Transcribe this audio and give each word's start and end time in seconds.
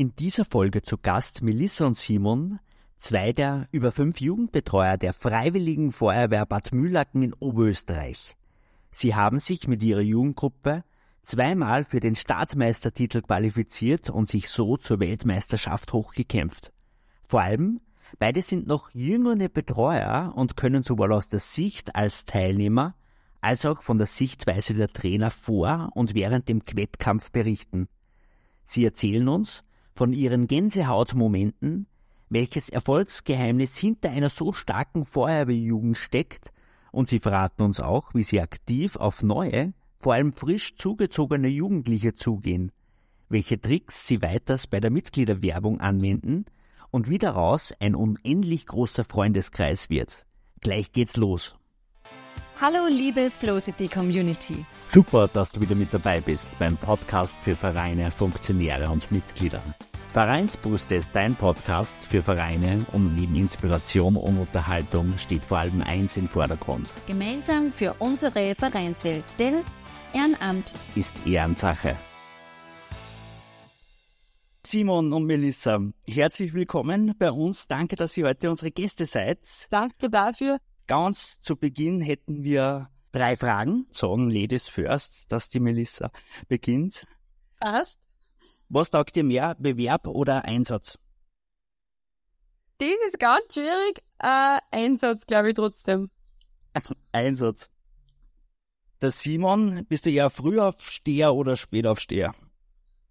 In 0.00 0.16
dieser 0.16 0.46
Folge 0.46 0.80
zu 0.80 0.96
Gast 0.96 1.42
Melissa 1.42 1.84
und 1.84 1.94
Simon, 1.94 2.58
zwei 2.96 3.34
der 3.34 3.68
über 3.70 3.92
fünf 3.92 4.18
Jugendbetreuer 4.18 4.96
der 4.96 5.12
Freiwilligen 5.12 5.92
Feuerwehr 5.92 6.46
Bad 6.46 6.72
Mühlacken 6.72 7.22
in 7.22 7.34
Oberösterreich. 7.34 8.34
Sie 8.90 9.14
haben 9.14 9.38
sich 9.38 9.68
mit 9.68 9.82
ihrer 9.82 10.00
Jugendgruppe 10.00 10.84
zweimal 11.20 11.84
für 11.84 12.00
den 12.00 12.16
Staatsmeistertitel 12.16 13.20
qualifiziert 13.20 14.08
und 14.08 14.26
sich 14.26 14.48
so 14.48 14.78
zur 14.78 15.00
Weltmeisterschaft 15.00 15.92
hochgekämpft. 15.92 16.72
Vor 17.28 17.42
allem, 17.42 17.78
beide 18.18 18.40
sind 18.40 18.66
noch 18.66 18.88
jüngere 18.94 19.50
Betreuer 19.50 20.32
und 20.34 20.56
können 20.56 20.82
sowohl 20.82 21.12
aus 21.12 21.28
der 21.28 21.40
Sicht 21.40 21.94
als 21.94 22.24
Teilnehmer 22.24 22.94
als 23.42 23.66
auch 23.66 23.82
von 23.82 23.98
der 23.98 24.06
Sichtweise 24.06 24.72
der 24.72 24.88
Trainer 24.88 25.28
vor 25.28 25.90
und 25.92 26.14
während 26.14 26.48
dem 26.48 26.62
Wettkampf 26.72 27.30
berichten. 27.32 27.86
Sie 28.64 28.82
erzählen 28.86 29.28
uns 29.28 29.62
von 30.00 30.14
ihren 30.14 30.46
Gänsehautmomenten, 30.46 31.86
welches 32.30 32.70
Erfolgsgeheimnis 32.70 33.76
hinter 33.76 34.08
einer 34.08 34.30
so 34.30 34.54
starken 34.54 35.04
Feuerwehrjugend 35.04 35.94
steckt, 35.94 36.54
und 36.90 37.06
sie 37.06 37.20
verraten 37.20 37.64
uns 37.64 37.80
auch, 37.80 38.14
wie 38.14 38.22
sie 38.22 38.40
aktiv 38.40 38.96
auf 38.96 39.22
neue, 39.22 39.74
vor 39.98 40.14
allem 40.14 40.32
frisch 40.32 40.74
zugezogene 40.74 41.48
Jugendliche 41.48 42.14
zugehen, 42.14 42.72
welche 43.28 43.60
Tricks 43.60 44.06
sie 44.06 44.22
weiters 44.22 44.66
bei 44.66 44.80
der 44.80 44.90
Mitgliederwerbung 44.90 45.80
anwenden 45.80 46.46
und 46.90 47.10
wie 47.10 47.18
daraus 47.18 47.74
ein 47.78 47.94
unendlich 47.94 48.64
großer 48.64 49.04
Freundeskreis 49.04 49.90
wird. 49.90 50.24
Gleich 50.62 50.92
geht's 50.92 51.18
los. 51.18 51.56
Hallo 52.58 52.86
liebe 52.88 53.30
Flowcity 53.30 53.88
Community. 53.88 54.64
Super, 54.90 55.28
dass 55.28 55.52
du 55.52 55.60
wieder 55.60 55.74
mit 55.74 55.92
dabei 55.92 56.22
bist 56.22 56.48
beim 56.58 56.78
Podcast 56.78 57.34
für 57.42 57.54
Vereine, 57.54 58.10
Funktionäre 58.10 58.88
und 58.88 59.12
Mitglieder. 59.12 59.62
Vereinsbrust 60.12 60.90
ist 60.90 61.14
dein 61.14 61.36
Podcast 61.36 62.08
für 62.08 62.20
Vereine 62.20 62.84
und 62.92 63.14
neben 63.14 63.36
Inspiration 63.36 64.16
und 64.16 64.38
Unterhaltung 64.38 65.16
steht 65.18 65.44
vor 65.44 65.58
allem 65.58 65.82
eins 65.82 66.16
im 66.16 66.28
Vordergrund. 66.28 66.88
Gemeinsam 67.06 67.72
für 67.72 67.94
unsere 68.00 68.56
Vereinswelt, 68.56 69.22
denn 69.38 69.62
Ehrenamt 70.12 70.74
ist 70.96 71.14
Ehrensache. 71.24 71.94
Simon 74.66 75.12
und 75.12 75.26
Melissa, 75.26 75.78
herzlich 76.04 76.54
willkommen 76.54 77.14
bei 77.16 77.30
uns. 77.30 77.68
Danke, 77.68 77.94
dass 77.94 78.16
ihr 78.16 78.26
heute 78.26 78.50
unsere 78.50 78.72
Gäste 78.72 79.06
seid. 79.06 79.38
Danke 79.70 80.10
dafür. 80.10 80.58
Ganz 80.88 81.40
zu 81.40 81.54
Beginn 81.54 82.00
hätten 82.00 82.42
wir 82.42 82.90
drei 83.12 83.36
Fragen. 83.36 83.86
Sagen 83.92 84.28
Ladies 84.28 84.66
first, 84.66 85.30
dass 85.30 85.48
die 85.50 85.60
Melissa 85.60 86.10
beginnt. 86.48 87.06
Passt. 87.60 88.00
Was 88.72 88.88
taugt 88.88 89.16
dir 89.16 89.24
mehr, 89.24 89.56
Bewerb 89.58 90.06
oder 90.06 90.44
Einsatz? 90.44 90.96
Das 92.78 92.88
ist 93.08 93.18
ganz 93.18 93.52
schwierig. 93.52 94.04
Äh, 94.20 94.58
Einsatz, 94.70 95.26
glaube 95.26 95.48
ich, 95.48 95.54
trotzdem. 95.56 96.08
Einsatz. 97.12 97.68
Der 99.02 99.10
Simon, 99.10 99.84
bist 99.86 100.06
du 100.06 100.10
eher 100.10 100.30
Frühaufsteher 100.30 101.34
oder 101.34 101.56
Spätaufsteher? 101.56 102.32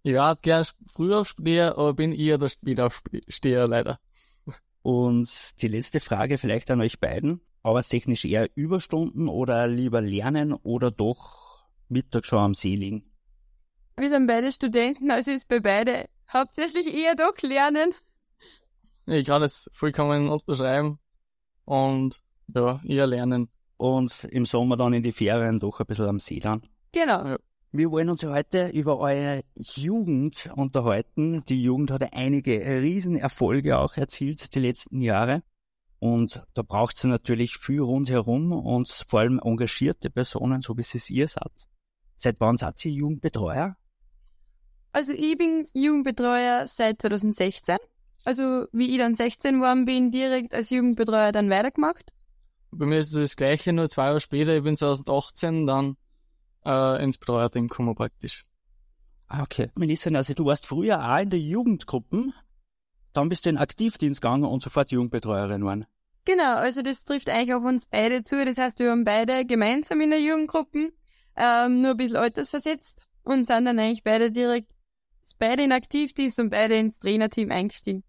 Ja, 0.02 0.32
gern 0.32 0.64
Frühaufsteher, 0.86 1.76
aber 1.76 1.92
bin 1.92 2.12
eher 2.12 2.38
der 2.38 2.48
Spätaufsteher 2.48 3.68
leider. 3.68 4.00
Und 4.80 5.60
die 5.60 5.68
letzte 5.68 6.00
Frage 6.00 6.38
vielleicht 6.38 6.70
an 6.70 6.80
euch 6.80 7.00
beiden. 7.00 7.42
Arbeitstechnisch 7.62 8.24
eher 8.24 8.48
Überstunden 8.54 9.28
oder 9.28 9.68
lieber 9.68 10.00
lernen 10.00 10.54
oder 10.54 10.90
doch 10.90 11.68
Mittag 11.90 12.24
schon 12.24 12.38
am 12.38 12.54
See 12.54 12.76
liegen? 12.76 13.09
Wir 14.00 14.08
sind 14.08 14.26
beide 14.26 14.50
Studenten, 14.50 15.10
also 15.10 15.30
ist 15.30 15.46
bei 15.46 15.60
beide 15.60 16.06
hauptsächlich 16.32 16.94
eher 16.94 17.14
doch 17.16 17.36
lernen. 17.42 17.92
Ich 19.04 19.26
kann 19.26 19.42
das 19.42 19.68
vollkommen 19.74 20.30
unterschreiben 20.30 20.98
und 21.66 22.22
ja, 22.48 22.80
eher 22.82 23.06
lernen. 23.06 23.50
Und 23.76 24.24
im 24.30 24.46
Sommer 24.46 24.78
dann 24.78 24.94
in 24.94 25.02
die 25.02 25.12
Ferien 25.12 25.60
doch 25.60 25.80
ein 25.80 25.86
bisschen 25.86 26.06
am 26.06 26.18
See 26.18 26.40
dann. 26.40 26.62
Genau. 26.92 27.26
Ja. 27.26 27.38
Wir 27.72 27.90
wollen 27.90 28.08
uns 28.08 28.24
heute 28.24 28.68
über 28.68 28.98
eure 29.00 29.42
Jugend 29.58 30.48
unterhalten. 30.56 31.44
Die 31.50 31.62
Jugend 31.62 31.90
hat 31.90 32.14
einige 32.14 32.58
Riesenerfolge 32.58 33.78
auch 33.78 33.98
erzielt 33.98 34.54
die 34.54 34.60
letzten 34.60 35.02
Jahre. 35.02 35.42
Und 35.98 36.42
da 36.54 36.62
braucht 36.62 36.96
es 36.96 37.04
natürlich 37.04 37.58
viel 37.58 37.80
rundherum 37.80 38.52
und 38.52 38.88
vor 39.06 39.20
allem 39.20 39.38
engagierte 39.44 40.08
Personen, 40.08 40.62
so 40.62 40.74
wie 40.78 40.80
es 40.80 41.10
ihr 41.10 41.28
seid. 41.28 41.52
Seit 42.16 42.40
wann 42.40 42.56
seid 42.56 42.82
ihr 42.86 42.92
Jugendbetreuer? 42.92 43.76
Also 44.92 45.12
ich 45.12 45.38
bin 45.38 45.66
Jugendbetreuer 45.74 46.66
seit 46.66 47.00
2016. 47.02 47.76
Also 48.24 48.66
wie 48.72 48.90
ich 48.90 48.98
dann 48.98 49.14
16 49.14 49.56
geworden 49.56 49.84
bin, 49.84 50.10
direkt 50.10 50.54
als 50.54 50.70
Jugendbetreuer 50.70 51.32
dann 51.32 51.48
weitergemacht. 51.48 52.12
Bei 52.70 52.86
mir 52.86 52.98
ist 52.98 53.14
es 53.14 53.30
das 53.30 53.36
gleiche, 53.36 53.72
nur 53.72 53.88
zwei 53.88 54.06
Jahre 54.06 54.20
später, 54.20 54.56
ich 54.56 54.62
bin 54.62 54.76
2018 54.76 55.66
dann 55.66 55.96
äh, 56.64 57.02
ins 57.02 57.18
Betreuerteam 57.18 57.68
gekommen 57.68 57.94
praktisch. 57.94 58.44
Ah, 59.26 59.42
okay. 59.42 59.70
Melissa, 59.76 60.10
also 60.10 60.34
du 60.34 60.44
warst 60.44 60.66
früher 60.66 61.02
auch 61.02 61.18
in 61.18 61.30
der 61.30 61.38
Jugendgruppen, 61.38 62.34
dann 63.12 63.28
bist 63.28 63.46
du 63.46 63.50
in 63.50 63.58
Aktivdienst 63.58 64.20
gegangen 64.20 64.44
und 64.44 64.62
sofort 64.62 64.90
Jugendbetreuerin 64.90 65.62
geworden. 65.62 65.86
Genau, 66.24 66.56
also 66.56 66.82
das 66.82 67.04
trifft 67.04 67.28
eigentlich 67.28 67.54
auf 67.54 67.64
uns 67.64 67.86
beide 67.86 68.22
zu. 68.22 68.44
Das 68.44 68.58
heißt, 68.58 68.78
wir 68.78 68.90
haben 68.90 69.04
beide 69.04 69.46
gemeinsam 69.46 70.00
in 70.00 70.10
der 70.10 70.20
Jugendgruppe, 70.20 70.92
ähm, 71.36 71.80
nur 71.80 71.92
ein 71.92 71.96
bisschen 71.96 72.18
altersversetzt 72.18 73.06
und 73.22 73.46
sind 73.46 73.64
dann 73.64 73.78
eigentlich 73.78 74.04
beide 74.04 74.30
direkt, 74.30 74.70
beide 75.38 75.64
in 75.64 75.72
Aktivdienst 75.72 76.38
und 76.40 76.50
beide 76.50 76.76
ins 76.76 76.98
Trainerteam 76.98 77.50
eingestiegen. 77.50 78.04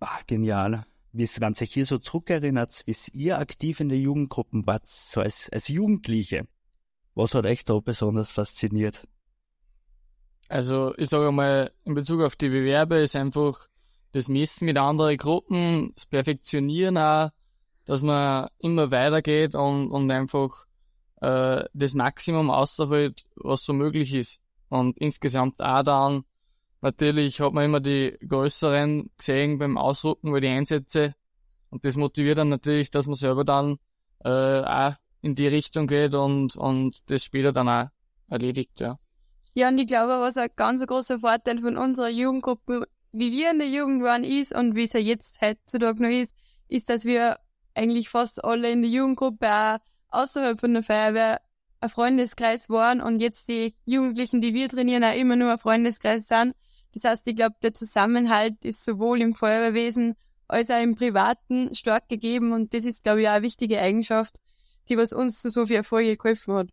Ah, 0.00 0.20
genial. 0.26 0.84
Wie 1.12 1.28
man 1.40 1.54
sich 1.54 1.72
hier 1.72 1.86
so 1.86 1.98
zurückerinnert, 1.98 2.82
wie 2.84 2.96
ihr 3.18 3.38
aktiv 3.38 3.80
in 3.80 3.88
der 3.88 3.98
Jugendgruppe 3.98 4.62
wart, 4.66 4.86
so 4.86 5.20
als, 5.20 5.48
als 5.50 5.68
Jugendliche. 5.68 6.46
Was 7.14 7.34
hat 7.34 7.46
euch 7.46 7.64
da 7.64 7.78
besonders 7.80 8.30
fasziniert? 8.30 9.08
Also, 10.48 10.94
ich 10.96 11.08
sage 11.08 11.32
mal, 11.32 11.72
in 11.84 11.94
Bezug 11.94 12.20
auf 12.20 12.36
die 12.36 12.50
Bewerbe 12.50 12.96
ist 12.98 13.16
einfach 13.16 13.68
das 14.12 14.28
Messen 14.28 14.66
mit 14.66 14.76
anderen 14.76 15.16
Gruppen, 15.16 15.92
das 15.94 16.06
Perfektionieren 16.06 16.98
auch, 16.98 17.30
dass 17.86 18.02
man 18.02 18.48
immer 18.58 18.90
weitergeht 18.90 19.54
und, 19.54 19.90
und 19.90 20.10
einfach 20.10 20.66
äh, 21.20 21.64
das 21.72 21.94
Maximum 21.94 22.50
außerholt, 22.50 23.24
was 23.36 23.64
so 23.64 23.72
möglich 23.72 24.14
ist. 24.14 24.40
Und 24.68 24.98
insgesamt 24.98 25.60
auch 25.60 25.82
dann, 25.82 26.24
natürlich 26.80 27.40
hat 27.40 27.52
man 27.52 27.64
immer 27.64 27.80
die 27.80 28.16
größeren 28.26 29.10
gesehen 29.16 29.58
beim 29.58 29.78
Ausrücken 29.78 30.28
über 30.28 30.40
die 30.40 30.48
Einsätze. 30.48 31.14
Und 31.70 31.84
das 31.84 31.96
motiviert 31.96 32.38
dann 32.38 32.48
natürlich, 32.48 32.90
dass 32.90 33.06
man 33.06 33.16
selber 33.16 33.44
dann 33.44 33.78
äh, 34.24 34.60
auch 34.60 34.94
in 35.22 35.34
die 35.34 35.48
Richtung 35.48 35.86
geht 35.86 36.14
und, 36.14 36.56
und 36.56 37.10
das 37.10 37.24
später 37.24 37.52
dann 37.52 37.68
auch 37.68 37.88
erledigt, 38.28 38.80
ja. 38.80 38.98
Ja, 39.54 39.68
und 39.68 39.78
ich 39.78 39.86
glaube, 39.86 40.20
was 40.20 40.36
ein 40.36 40.50
ganz 40.54 40.86
großer 40.86 41.20
Vorteil 41.20 41.60
von 41.60 41.78
unserer 41.78 42.10
Jugendgruppe, 42.10 42.86
wie 43.12 43.32
wir 43.32 43.50
in 43.50 43.58
der 43.58 43.68
Jugend 43.68 44.02
waren, 44.02 44.22
ist 44.22 44.54
und 44.54 44.74
wie 44.74 44.84
es 44.84 44.92
ja 44.92 45.00
jetzt 45.00 45.40
heutzutage 45.40 46.02
noch 46.02 46.10
ist, 46.10 46.34
ist, 46.68 46.90
dass 46.90 47.06
wir 47.06 47.38
eigentlich 47.74 48.08
fast 48.08 48.44
alle 48.44 48.70
in 48.70 48.82
der 48.82 48.90
Jugendgruppe 48.90 49.48
auch 49.48 49.78
außerhalb 50.10 50.60
von 50.60 50.74
der 50.74 50.82
Feuerwehr 50.82 51.40
ein 51.80 51.88
Freundeskreis 51.88 52.68
waren 52.68 53.00
und 53.00 53.20
jetzt 53.20 53.48
die 53.48 53.74
Jugendlichen, 53.84 54.40
die 54.40 54.54
wir 54.54 54.68
trainieren, 54.68 55.04
auch 55.04 55.14
immer 55.14 55.36
nur 55.36 55.52
ein 55.52 55.58
Freundeskreis 55.58 56.28
sind. 56.28 56.54
Das 56.96 57.04
heißt, 57.04 57.26
ich 57.26 57.36
glaube, 57.36 57.56
der 57.62 57.74
Zusammenhalt 57.74 58.64
ist 58.64 58.82
sowohl 58.82 59.20
im 59.20 59.34
Feuerwehrwesen 59.34 60.14
als 60.48 60.70
auch 60.70 60.80
im 60.80 60.94
Privaten 60.94 61.74
stark 61.74 62.08
gegeben 62.08 62.52
und 62.52 62.72
das 62.72 62.86
ist, 62.86 63.02
glaube 63.02 63.20
ich, 63.20 63.28
auch 63.28 63.32
eine 63.32 63.42
wichtige 63.42 63.78
Eigenschaft, 63.78 64.38
die 64.88 64.96
was 64.96 65.12
uns 65.12 65.42
zu 65.42 65.50
so 65.50 65.66
viel 65.66 65.76
Erfolge 65.76 66.16
geholfen 66.16 66.54
hat. 66.54 66.68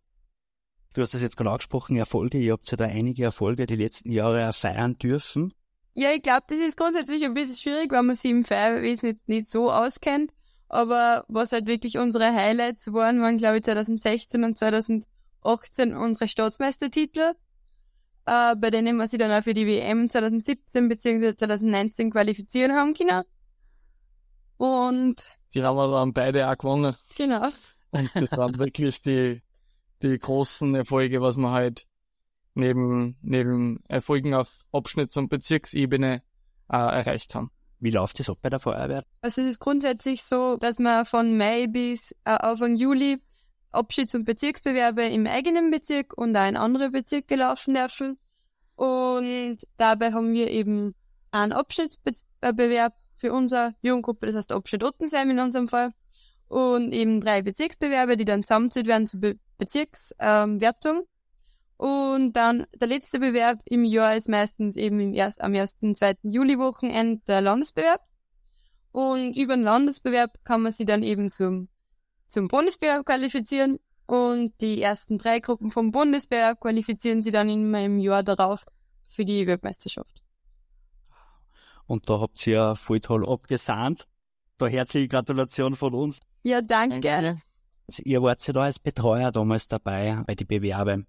Du 0.94 1.02
hast 1.02 1.12
das 1.12 1.20
jetzt 1.20 1.36
gerade 1.36 1.50
angesprochen, 1.50 1.96
Erfolge. 1.96 2.38
Ihr 2.38 2.52
habt 2.52 2.70
ja 2.70 2.78
da 2.78 2.86
einige 2.86 3.24
Erfolge 3.24 3.66
die 3.66 3.76
letzten 3.76 4.10
Jahre 4.10 4.50
feiern 4.54 4.96
dürfen. 4.96 5.52
Ja, 5.92 6.10
ich 6.12 6.22
glaube, 6.22 6.44
das 6.48 6.58
ist 6.58 6.78
grundsätzlich 6.78 7.22
ein 7.22 7.34
bisschen 7.34 7.56
schwierig, 7.56 7.92
weil 7.92 8.02
man 8.02 8.16
sich 8.16 8.30
im 8.30 8.46
Feuerwehrwesen 8.46 9.10
jetzt 9.10 9.28
nicht 9.28 9.50
so 9.50 9.70
auskennt. 9.70 10.32
Aber 10.68 11.26
was 11.28 11.52
halt 11.52 11.66
wirklich 11.66 11.98
unsere 11.98 12.34
Highlights 12.34 12.94
waren, 12.94 13.20
waren 13.20 13.36
glaube 13.36 13.58
ich 13.58 13.64
2016 13.64 14.42
und 14.42 14.56
2018 14.56 15.94
unsere 15.94 16.28
Staatsmeistertitel, 16.28 17.34
äh, 18.26 18.56
bei 18.56 18.70
denen 18.70 18.96
wir 18.96 19.08
sie 19.08 19.18
dann 19.18 19.30
auch 19.32 19.42
für 19.42 19.54
die 19.54 19.66
WM 19.66 20.08
2017 20.08 20.88
bzw. 20.88 21.36
2019 21.36 22.10
qualifizieren 22.10 22.72
haben 22.72 22.94
können. 22.94 23.22
Und 24.56 25.24
die 25.54 25.62
haben 25.62 25.76
wir 25.76 25.90
dann 25.90 26.12
beide 26.12 26.48
auch 26.48 26.56
gewonnen. 26.56 26.96
Genau. 27.16 27.48
Und 27.90 28.10
das 28.14 28.32
waren 28.32 28.58
wirklich 28.58 29.02
die, 29.02 29.42
die 30.02 30.18
großen 30.18 30.74
Erfolge, 30.74 31.20
was 31.20 31.36
wir 31.36 31.50
halt 31.50 31.86
neben, 32.54 33.16
neben 33.22 33.80
Erfolgen 33.88 34.34
auf 34.34 34.60
Abschnitts- 34.72 35.18
und 35.18 35.28
Bezirksebene 35.28 36.22
äh, 36.70 36.76
erreicht 36.76 37.34
haben. 37.34 37.50
Wie 37.80 37.90
läuft 37.90 38.18
das 38.18 38.30
ab 38.30 38.38
bei 38.40 38.50
der 38.50 38.60
Feuerwehr? 38.60 39.04
Also 39.20 39.42
es 39.42 39.48
ist 39.48 39.58
grundsätzlich 39.60 40.24
so, 40.24 40.56
dass 40.56 40.78
man 40.78 41.04
von 41.04 41.36
Mai 41.36 41.66
bis 41.66 42.12
äh, 42.24 42.30
Anfang 42.30 42.76
Juli 42.76 43.20
Abschieds- 43.74 44.14
und 44.14 44.24
Bezirksbewerbe 44.24 45.04
im 45.06 45.26
eigenen 45.26 45.70
Bezirk 45.70 46.16
und 46.16 46.36
auch 46.36 46.48
in 46.48 46.56
andere 46.56 46.90
Bezirke 46.90 47.36
laufen 47.36 47.74
dürfen. 47.74 48.18
Und 48.76 49.58
dabei 49.76 50.12
haben 50.12 50.32
wir 50.32 50.50
eben 50.50 50.94
einen 51.30 51.52
Abschnittsbewerb 51.52 52.94
für 53.16 53.32
unsere 53.32 53.74
Jugendgruppe, 53.82 54.26
das 54.26 54.36
heißt 54.36 54.52
Abschnitt 54.52 54.84
Ottensheim 54.84 55.30
in 55.30 55.38
unserem 55.38 55.68
Fall. 55.68 55.92
Und 56.48 56.92
eben 56.92 57.20
drei 57.20 57.42
Bezirksbewerbe, 57.42 58.16
die 58.16 58.24
dann 58.24 58.42
zusammenzählt 58.42 58.86
werden 58.86 59.06
zur 59.06 59.20
Be 59.20 59.38
Bezirkswertung. 59.56 60.96
Ähm, 60.98 61.06
und 61.76 62.32
dann 62.34 62.66
der 62.74 62.88
letzte 62.88 63.18
Bewerb 63.18 63.60
im 63.66 63.84
Jahr 63.84 64.16
ist 64.16 64.28
meistens 64.28 64.76
eben 64.76 65.00
im 65.00 65.14
erst, 65.14 65.40
am 65.40 65.54
1. 65.54 65.78
2. 65.94 66.16
Juli-Wochenende 66.22 67.22
der 67.26 67.40
Landesbewerb. 67.40 68.00
Und 68.92 69.36
über 69.36 69.56
den 69.56 69.64
Landesbewerb 69.64 70.38
kann 70.44 70.62
man 70.62 70.72
sich 70.72 70.86
dann 70.86 71.02
eben 71.02 71.30
zum, 71.30 71.68
zum 72.34 72.48
Bundesbewerb 72.48 73.06
qualifizieren. 73.06 73.78
Und 74.06 74.52
die 74.60 74.82
ersten 74.82 75.16
drei 75.16 75.40
Gruppen 75.40 75.70
vom 75.70 75.90
Bundesbewerb 75.90 76.60
qualifizieren 76.60 77.22
sie 77.22 77.30
dann 77.30 77.48
immer 77.48 77.82
im 77.82 77.98
Jahr 77.98 78.22
darauf 78.22 78.66
für 79.08 79.24
die 79.24 79.46
Weltmeisterschaft. 79.46 80.22
Und 81.86 82.08
da 82.10 82.20
habt 82.20 82.46
ihr 82.46 82.52
ja 82.52 82.74
voll 82.74 83.00
toll 83.00 83.26
abgesahnt. 83.26 84.04
Da 84.58 84.66
herzliche 84.66 85.08
Gratulation 85.08 85.74
von 85.74 85.94
uns. 85.94 86.20
Ja, 86.42 86.60
danke. 86.60 87.00
Danke. 87.00 87.40
Ihr 88.04 88.22
wart 88.22 88.46
ja 88.46 88.52
da 88.52 88.62
als 88.64 88.78
Betreuer 88.78 89.32
damals 89.32 89.68
dabei 89.68 90.22
bei 90.26 90.34
die 90.34 90.44
Bewerbe. 90.44 91.04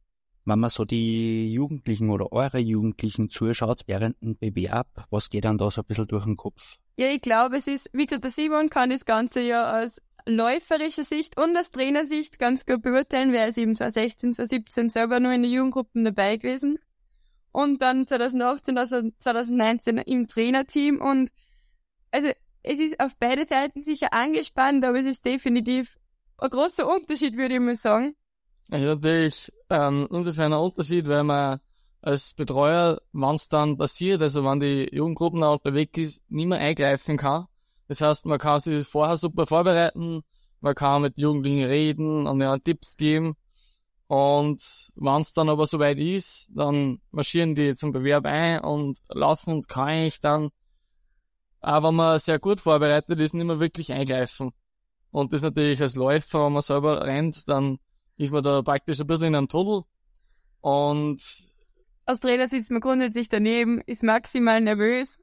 Wenn 0.45 0.59
man 0.59 0.69
so 0.69 0.85
die 0.85 1.51
Jugendlichen 1.51 2.09
oder 2.09 2.31
eure 2.31 2.59
Jugendlichen 2.59 3.29
zuschaut 3.29 3.81
während 3.87 4.21
dem 4.21 4.37
Bewerb, 4.37 4.87
was 5.09 5.29
geht 5.29 5.45
dann 5.45 5.57
da 5.57 5.71
so 5.71 5.81
ein 5.81 5.87
bisschen 5.87 6.07
durch 6.07 6.25
den 6.25 6.37
Kopf? 6.37 6.75
Ja, 6.97 7.07
ich 7.07 7.21
glaube, 7.21 7.57
es 7.57 7.67
ist, 7.67 7.89
wie 7.93 8.05
gesagt, 8.05 8.23
der 8.23 8.31
Simon 8.31 8.69
kann 8.69 8.89
das 8.89 9.05
Ganze 9.05 9.41
ja 9.41 9.81
aus 9.81 10.01
läuferischer 10.25 11.03
Sicht 11.03 11.37
und 11.37 11.55
aus 11.57 11.71
Trainersicht 11.71 12.39
ganz 12.39 12.65
gut 12.65 12.81
beurteilen, 12.81 13.31
wer 13.31 13.47
ist 13.47 13.57
eben 13.57 13.75
2016, 13.75 14.33
2017 14.33 14.89
selber 14.89 15.19
nur 15.19 15.31
in 15.31 15.43
den 15.43 15.51
Jugendgruppen 15.51 16.03
dabei 16.03 16.37
gewesen. 16.37 16.79
Und 17.51 17.81
dann 17.81 18.07
2018, 18.07 18.77
also 18.77 19.01
2019 19.19 19.99
im 19.99 20.27
Trainerteam 20.27 20.99
und 20.99 21.29
also 22.11 22.29
es 22.63 22.79
ist 22.79 22.99
auf 22.99 23.15
beide 23.19 23.45
Seiten 23.45 23.83
sicher 23.83 24.13
angespannt, 24.13 24.83
aber 24.83 24.99
es 24.99 25.05
ist 25.05 25.25
definitiv 25.25 25.97
ein 26.37 26.49
großer 26.49 26.87
Unterschied, 26.87 27.37
würde 27.37 27.55
ich 27.55 27.61
mal 27.61 27.77
sagen. 27.77 28.15
Es 28.71 28.81
ist 28.81 28.87
natürlich 28.87 29.51
ähm, 29.69 30.07
insofern 30.11 30.53
ein 30.53 30.59
Unterschied, 30.59 31.07
weil 31.07 31.23
man 31.23 31.59
als 32.01 32.33
Betreuer, 32.33 33.01
wenn 33.13 33.35
es 33.35 33.47
dann 33.47 33.77
passiert, 33.77 34.21
also 34.21 34.43
wenn 34.43 34.59
die 34.59 34.89
Jugendgruppen 34.91 35.43
auch 35.43 35.53
unterwegs 35.53 35.97
ist, 35.97 36.31
nicht 36.31 36.47
mehr 36.47 36.59
eingreifen 36.59 37.17
kann. 37.17 37.45
Das 37.87 38.01
heißt, 38.01 38.25
man 38.25 38.39
kann 38.39 38.59
sich 38.59 38.87
vorher 38.87 39.17
super 39.17 39.45
vorbereiten, 39.45 40.21
man 40.59 40.75
kann 40.75 41.03
mit 41.03 41.17
Jugendlichen 41.17 41.67
reden 41.67 42.27
und 42.27 42.41
ja 42.41 42.57
Tipps 42.57 42.97
geben. 42.97 43.35
Und 44.07 44.91
wenn 44.95 45.21
es 45.21 45.33
dann 45.33 45.49
aber 45.49 45.65
soweit 45.65 45.99
ist, 45.99 46.47
dann 46.53 47.01
marschieren 47.11 47.55
die 47.55 47.73
zum 47.73 47.91
Bewerb 47.91 48.25
ein 48.25 48.59
und 48.61 48.99
laufen 49.09 49.53
und 49.53 49.67
kann 49.67 49.89
eigentlich 49.89 50.19
dann, 50.19 50.49
auch 51.61 51.83
wenn 51.83 51.95
man 51.95 52.19
sehr 52.19 52.39
gut 52.39 52.61
vorbereitet 52.61 53.19
ist, 53.19 53.33
nicht 53.33 53.45
mehr 53.45 53.59
wirklich 53.59 53.91
eingreifen. 53.91 54.51
Und 55.11 55.33
das 55.33 55.41
natürlich 55.41 55.81
als 55.81 55.95
Läufer, 55.95 56.45
wenn 56.45 56.53
man 56.53 56.61
selber 56.61 57.01
rennt, 57.01 57.47
dann 57.47 57.79
ist 58.17 58.31
man 58.31 58.43
da 58.43 58.61
praktisch 58.61 58.99
ein 58.99 59.07
bisschen 59.07 59.27
in 59.27 59.35
einem 59.35 59.47
Tunnel. 59.47 59.83
Und 60.61 61.21
Als 62.05 62.19
Trainer 62.19 62.47
sitzt 62.47 62.69
man 62.69 62.81
grundsätzlich 62.81 63.29
daneben, 63.29 63.81
ist 63.85 64.03
maximal 64.03 64.61
nervös, 64.61 65.19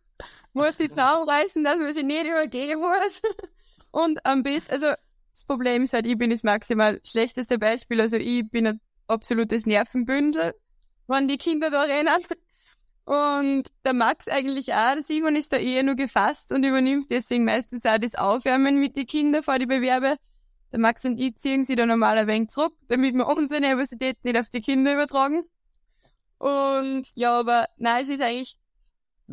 muss 0.52 0.76
sich 0.76 0.90
zusammenreißen, 0.90 1.62
dass 1.64 1.78
man 1.78 1.92
sich 1.92 2.04
nicht 2.04 2.26
übergehen 2.26 2.80
muss. 2.80 3.22
Und 3.92 4.24
am 4.24 4.42
besten, 4.42 4.72
also 4.72 4.88
das 5.32 5.44
Problem 5.44 5.82
ist 5.82 5.92
halt, 5.92 6.06
ich 6.06 6.18
bin 6.18 6.30
das 6.30 6.42
maximal 6.42 7.00
schlechteste 7.04 7.58
Beispiel. 7.58 8.00
Also 8.00 8.16
ich 8.16 8.48
bin 8.50 8.66
ein 8.66 8.80
absolutes 9.06 9.66
Nervenbündel, 9.66 10.54
wenn 11.06 11.28
die 11.28 11.38
Kinder 11.38 11.70
da 11.70 11.82
rennen. 11.82 12.08
Und 13.04 13.64
der 13.84 13.94
Max 13.94 14.28
eigentlich 14.28 14.72
auch, 14.72 14.94
der 14.94 15.02
Simon 15.02 15.34
ist 15.34 15.52
da 15.52 15.56
eher 15.56 15.82
nur 15.82 15.96
gefasst 15.96 16.52
und 16.52 16.64
übernimmt 16.64 17.10
deswegen 17.10 17.44
meistens 17.44 17.84
auch 17.84 17.98
das 17.98 18.14
Aufwärmen 18.14 18.78
mit 18.78 18.96
den 18.96 19.06
Kindern 19.06 19.42
vor 19.42 19.58
die 19.58 19.66
Bewerbe. 19.66 20.16
Der 20.70 20.78
Max 20.78 21.04
und 21.04 21.18
ich 21.18 21.36
ziehen 21.36 21.64
sie 21.64 21.74
da 21.74 21.84
normal 21.84 22.16
ein 22.16 22.26
wenig 22.26 22.48
zurück, 22.48 22.74
damit 22.88 23.14
wir 23.14 23.26
unsere 23.26 23.60
Nervosität 23.60 24.24
nicht 24.24 24.38
auf 24.38 24.48
die 24.48 24.62
Kinder 24.62 24.94
übertragen. 24.94 25.44
Und 26.38 27.10
ja, 27.14 27.38
aber 27.38 27.66
nein, 27.76 28.04
es 28.04 28.08
ist 28.08 28.22
eigentlich, 28.22 28.56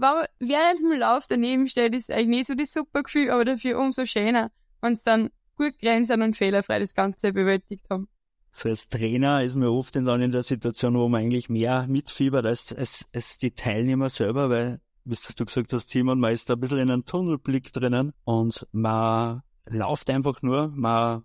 wenn 0.01 0.15
man 0.15 0.25
während 0.39 0.79
dem 0.79 0.99
Lauf 0.99 1.27
daneben 1.27 1.67
steht, 1.67 1.95
ist 1.95 2.11
eigentlich 2.11 2.27
nicht 2.27 2.47
so 2.47 2.55
das 2.55 2.73
super 2.73 3.03
Gefühl, 3.03 3.29
aber 3.31 3.45
dafür 3.45 3.79
umso 3.79 4.05
schöner, 4.05 4.51
wenn 4.81 4.93
es 4.93 5.03
dann 5.03 5.29
gut 5.55 5.77
grenzen 5.79 6.21
und 6.21 6.37
fehlerfrei 6.37 6.79
das 6.79 6.93
Ganze 6.93 7.33
bewältigt 7.33 7.89
haben. 7.89 8.07
So 8.51 8.69
als 8.69 8.89
Trainer 8.89 9.43
ist 9.43 9.55
man 9.55 9.67
oft 9.67 9.95
dann 9.95 10.21
in 10.21 10.31
der 10.31 10.43
Situation, 10.43 10.97
wo 10.97 11.07
man 11.07 11.21
eigentlich 11.21 11.49
mehr 11.49 11.85
mitfiebert 11.87 12.45
als, 12.45 12.73
als, 12.73 13.05
als 13.13 13.37
die 13.37 13.51
Teilnehmer 13.51 14.09
selber, 14.09 14.49
weil, 14.49 14.79
wie 15.05 15.15
du 15.35 15.45
gesagt 15.45 15.71
hast, 15.73 15.89
Simon, 15.89 16.19
man 16.19 16.33
ist 16.33 16.49
da 16.49 16.53
ein 16.53 16.59
bisschen 16.59 16.79
in 16.79 16.89
einem 16.89 17.05
Tunnelblick 17.05 17.71
drinnen 17.73 18.13
und 18.23 18.67
man 18.71 19.43
läuft 19.67 20.09
einfach 20.09 20.41
nur, 20.41 20.69
man 20.69 21.23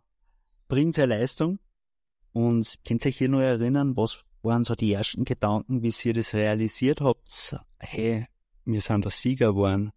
bringt 0.68 0.96
seine 0.96 1.18
Leistung 1.18 1.60
und 2.32 2.74
könnt 2.86 3.04
ihr 3.04 3.08
euch 3.08 3.18
hier 3.18 3.28
nur 3.30 3.42
erinnern, 3.42 3.96
was 3.96 4.24
waren 4.42 4.64
so 4.64 4.74
die 4.74 4.92
ersten 4.92 5.24
Gedanken, 5.24 5.82
wie 5.82 5.94
ihr 6.02 6.12
das 6.12 6.34
realisiert 6.34 7.00
habt? 7.00 7.56
Hey, 7.78 8.26
wir 8.64 8.80
sind 8.80 9.04
der 9.04 9.12
Sieger 9.12 9.52
geworden. 9.52 9.92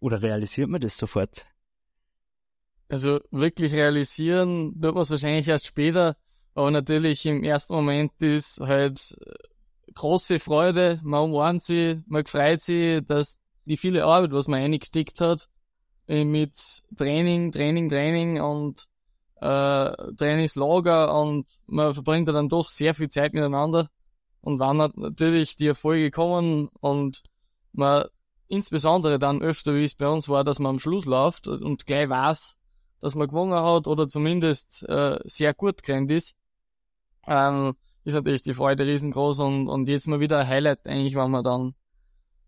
Oder 0.00 0.22
realisiert 0.22 0.68
man 0.68 0.80
das 0.80 0.96
sofort? 0.96 1.46
Also 2.88 3.20
wirklich 3.30 3.72
realisieren 3.74 4.72
wird 4.80 4.94
man 4.94 5.02
es 5.02 5.10
wahrscheinlich 5.10 5.48
erst 5.48 5.66
später, 5.66 6.16
aber 6.54 6.70
natürlich 6.70 7.26
im 7.26 7.44
ersten 7.44 7.74
Moment 7.74 8.12
ist 8.20 8.60
halt 8.60 9.16
äh, 9.20 9.92
große 9.92 10.40
Freude, 10.40 11.00
man 11.02 11.24
umarmt 11.24 11.62
sie, 11.62 12.02
man 12.06 12.24
freut 12.24 12.62
sich, 12.62 13.04
dass 13.04 13.40
die 13.66 13.76
viele 13.76 14.04
Arbeit, 14.04 14.32
was 14.32 14.48
man 14.48 14.60
eingesteckt 14.60 15.20
hat, 15.20 15.48
äh, 16.06 16.24
mit 16.24 16.56
Training, 16.96 17.52
Training, 17.52 17.90
Training 17.90 18.40
und 18.40 18.86
äh, 19.40 20.14
Trainingslager 20.16 21.14
und 21.20 21.46
man 21.66 21.92
verbringt 21.92 22.28
dann 22.28 22.48
doch 22.48 22.68
sehr 22.70 22.94
viel 22.94 23.10
Zeit 23.10 23.34
miteinander 23.34 23.88
und 24.40 24.58
wann 24.58 24.78
natürlich 24.78 25.56
die 25.56 25.66
Erfolge 25.66 26.10
kommen 26.10 26.70
und 26.80 27.22
man 27.72 28.04
insbesondere 28.48 29.18
dann 29.18 29.42
öfter, 29.42 29.74
wie 29.74 29.84
es 29.84 29.94
bei 29.94 30.08
uns 30.08 30.28
war, 30.28 30.44
dass 30.44 30.58
man 30.58 30.70
am 30.70 30.80
Schluss 30.80 31.04
läuft 31.04 31.48
und 31.48 31.86
gleich 31.86 32.08
weiß, 32.08 32.58
dass 33.00 33.14
man 33.14 33.28
gewonnen 33.28 33.52
hat 33.52 33.86
oder 33.86 34.08
zumindest 34.08 34.88
äh, 34.88 35.18
sehr 35.24 35.54
gut 35.54 35.82
gerannt 35.82 36.10
ist, 36.10 36.34
ähm, 37.26 37.74
ist 38.04 38.14
natürlich 38.14 38.42
die 38.42 38.54
Freude 38.54 38.86
riesengroß 38.86 39.40
und, 39.40 39.68
und 39.68 39.88
jetzt 39.88 40.08
mal 40.08 40.20
wieder 40.20 40.38
ein 40.38 40.48
Highlight 40.48 40.86
eigentlich, 40.86 41.14
wenn 41.14 41.30
man 41.30 41.44
dann 41.44 41.74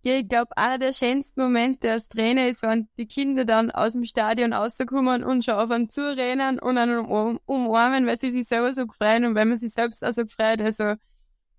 Ja, 0.02 0.14
ich 0.14 0.26
glaube, 0.26 0.56
einer 0.56 0.78
der 0.78 0.94
schönsten 0.94 1.42
Momente 1.42 1.92
als 1.92 2.08
Trainer 2.08 2.48
ist, 2.48 2.62
wenn 2.62 2.88
die 2.96 3.06
Kinder 3.06 3.44
dann 3.44 3.70
aus 3.70 3.92
dem 3.92 4.04
Stadion 4.04 4.54
rauskommen 4.54 5.22
und 5.22 5.44
schon 5.44 5.54
auf 5.54 5.70
einen 5.70 5.90
zurennen 5.90 6.58
und 6.58 6.78
einen 6.78 7.00
um 7.00 7.38
umarmen, 7.44 8.06
weil 8.06 8.18
sie 8.18 8.30
sich 8.30 8.48
selber 8.48 8.72
so 8.72 8.86
freuen 8.86 9.26
und 9.26 9.34
weil 9.34 9.44
man 9.44 9.58
sich 9.58 9.72
selbst 9.72 10.02
auch 10.02 10.12
so 10.12 10.24
freut. 10.26 10.62
Also, 10.62 10.94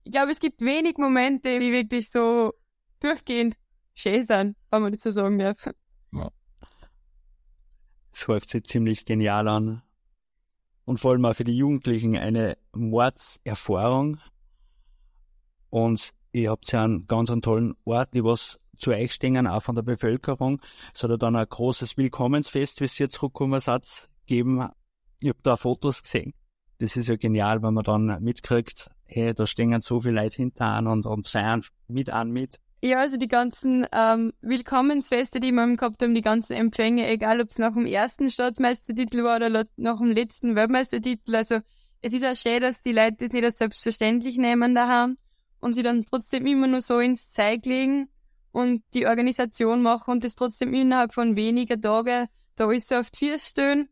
ich 0.04 0.12
glaube, 0.12 0.32
es 0.32 0.40
gibt 0.40 0.62
wenig 0.62 0.98
Momente, 0.98 1.60
die 1.60 1.72
wirklich 1.72 2.10
so 2.10 2.54
durchgehend 3.02 3.56
schön 3.94 4.26
sind, 4.26 4.56
wenn 4.70 4.82
man 4.82 4.92
das 4.92 5.02
so 5.02 5.12
sagen 5.12 5.38
darf. 5.38 5.58
Das 8.12 8.28
hört 8.28 8.48
sich 8.48 8.66
ziemlich 8.66 9.06
genial 9.06 9.48
an. 9.48 9.82
Und 10.86 11.00
vor 11.00 11.12
allem 11.12 11.26
auch 11.26 11.36
für 11.36 11.44
die 11.44 11.56
Jugendlichen 11.56 12.18
eine 12.18 12.58
Mordserfahrung. 12.74 14.20
Und 15.70 16.14
ihr 16.34 16.52
habt 16.52 16.70
ja 16.72 16.84
einen 16.84 17.08
ganz 17.08 17.30
einen 17.32 17.42
tollen 17.42 17.76
Ort, 17.86 18.14
die 18.14 18.24
was 18.24 18.60
zu 18.78 18.92
euch 18.92 19.14
stehen, 19.14 19.48
auch 19.48 19.64
von 19.64 19.76
der 19.76 19.84
Bevölkerung. 19.84 20.62
Es 20.94 21.04
hat 21.04 21.12
ja 21.12 21.18
dann 21.18 21.36
ein 21.36 21.48
großes 21.48 21.98
Willkommensfest, 21.98 22.82
wie 22.82 23.04
ihr 23.04 23.10
zurückgekommen 23.10 23.62
seid, 23.62 24.10
gegeben. 24.26 24.68
Ich 25.22 25.30
hab 25.30 25.42
da 25.44 25.56
Fotos 25.56 26.02
gesehen. 26.02 26.34
Das 26.80 26.98
ist 26.98 27.08
ja 27.08 27.16
genial, 27.16 27.62
wenn 27.62 27.76
man 27.76 27.84
dann 27.84 28.24
mitkriegt, 28.24 28.90
hey, 29.06 29.34
da 29.36 29.46
stehen 29.46 29.80
so 29.82 30.02
viele 30.02 30.20
Leute 30.20 30.38
hinter 30.38 30.66
an 30.66 30.88
und, 30.88 31.06
und 31.06 31.28
feiern 31.28 31.64
mit 31.88 32.10
an 32.10 32.32
mit. 32.32 32.60
Ja, 32.84 32.98
also 32.98 33.18
die 33.18 33.28
ganzen 33.28 33.86
ähm, 33.92 34.34
Willkommensfeste, 34.42 35.40
die 35.40 35.52
wir 35.52 35.76
gehabt 35.76 36.02
haben, 36.02 36.16
die 36.16 36.22
ganzen 36.22 36.54
Empfänge, 36.54 37.08
egal 37.08 37.40
ob 37.40 37.50
es 37.50 37.60
nach 37.60 37.74
dem 37.74 37.86
ersten 37.86 38.32
Staatsmeistertitel 38.32 39.24
war 39.24 39.36
oder 39.36 39.66
nach 39.76 40.00
dem 40.00 40.10
letzten 40.10 40.56
Weltmeistertitel. 40.56 41.36
Also 41.36 41.60
es 42.02 42.14
ist 42.14 42.26
auch 42.26 42.36
schön, 42.36 42.62
dass 42.62 42.82
die 42.82 42.92
Leute 42.92 43.18
das 43.20 43.34
nicht 43.34 43.44
als 43.44 43.60
selbstverständlich 43.60 44.40
nehmen 44.40 44.74
daheim 44.74 45.18
und 45.60 45.74
sie 45.74 45.84
dann 45.84 46.06
trotzdem 46.06 46.48
immer 46.48 46.66
nur 46.66 46.82
so 46.82 47.00
ins 47.00 47.32
Zeug 47.32 47.64
legen 47.68 48.10
und 48.52 48.84
die 48.96 49.06
Organisation 49.06 49.84
machen 49.84 50.10
und 50.10 50.24
das 50.24 50.36
trotzdem 50.36 50.74
innerhalb 50.74 51.14
von 51.14 51.36
weniger 51.36 51.80
Tagen 51.80 52.28
da 52.56 52.68
alles 52.68 52.88
so 52.88 53.00
die 53.00 53.26
Füße 53.32 53.48
stehen. 53.48 53.90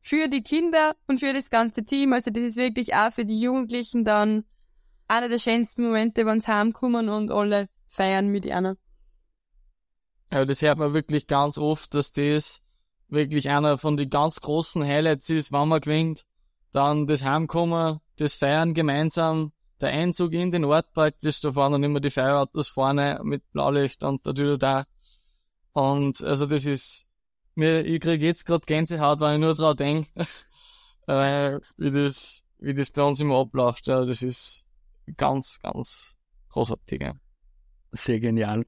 Für 0.00 0.28
die 0.28 0.44
Kinder 0.44 0.94
und 1.08 1.18
für 1.18 1.32
das 1.32 1.50
ganze 1.50 1.84
Team. 1.84 2.12
Also 2.12 2.30
das 2.30 2.44
ist 2.44 2.56
wirklich 2.56 2.94
auch 2.94 3.12
für 3.12 3.24
die 3.24 3.40
Jugendlichen 3.40 4.04
dann 4.04 4.44
einer 5.08 5.28
der 5.28 5.38
schönsten 5.38 5.82
Momente, 5.82 6.24
wenn 6.24 6.40
sie 6.40 6.52
heimkommen 6.52 7.08
und 7.08 7.32
alle 7.32 7.68
feiern 7.88 8.28
mit 8.28 8.50
einer. 8.50 8.76
Ja, 10.30 10.44
das 10.44 10.62
hört 10.62 10.78
man 10.78 10.92
wirklich 10.92 11.26
ganz 11.26 11.58
oft, 11.58 11.94
dass 11.94 12.12
das 12.12 12.62
wirklich 13.08 13.48
einer 13.48 13.78
von 13.78 13.96
den 13.96 14.10
ganz 14.10 14.40
großen 14.40 14.84
Highlights 14.84 15.30
ist, 15.30 15.52
wenn 15.52 15.68
man 15.68 15.80
gewinnt. 15.80 16.24
Dann 16.72 17.06
das 17.06 17.24
Heimkommen, 17.24 18.00
das 18.16 18.34
Feiern 18.34 18.74
gemeinsam, 18.74 19.52
der 19.80 19.90
Einzug 19.90 20.32
in 20.32 20.50
den 20.50 20.64
Ort 20.64 20.92
praktisch, 20.92 21.40
da 21.40 21.52
fahren 21.52 21.72
dann 21.72 21.84
immer 21.84 22.00
die 22.00 22.10
Feuerautos 22.10 22.68
vorne 22.68 23.20
mit 23.22 23.50
Blaulicht 23.52 24.02
und 24.04 24.26
natürlich 24.26 24.58
da 24.58 24.84
Und 25.72 26.22
also 26.22 26.46
das 26.46 26.66
ist, 26.66 27.06
mir, 27.54 27.84
ich 27.84 28.00
krieg 28.00 28.20
jetzt 28.20 28.44
gerade 28.44 28.66
Gänsehaut, 28.66 29.20
wenn 29.20 29.34
ich 29.34 29.40
nur 29.40 29.54
dran 29.54 29.76
denke, 29.76 30.08
wie 31.06 31.90
das, 31.90 32.42
wie 32.58 32.74
das 32.74 32.90
bei 32.90 33.02
uns 33.02 33.20
immer 33.20 33.38
abläuft. 33.38 33.86
Ja, 33.86 34.04
das 34.04 34.22
ist 34.22 34.66
ganz, 35.16 35.58
ganz 35.62 36.16
großartig. 36.50 37.00
Ja. 37.00 37.14
Sehr 37.92 38.20
genial. 38.20 38.66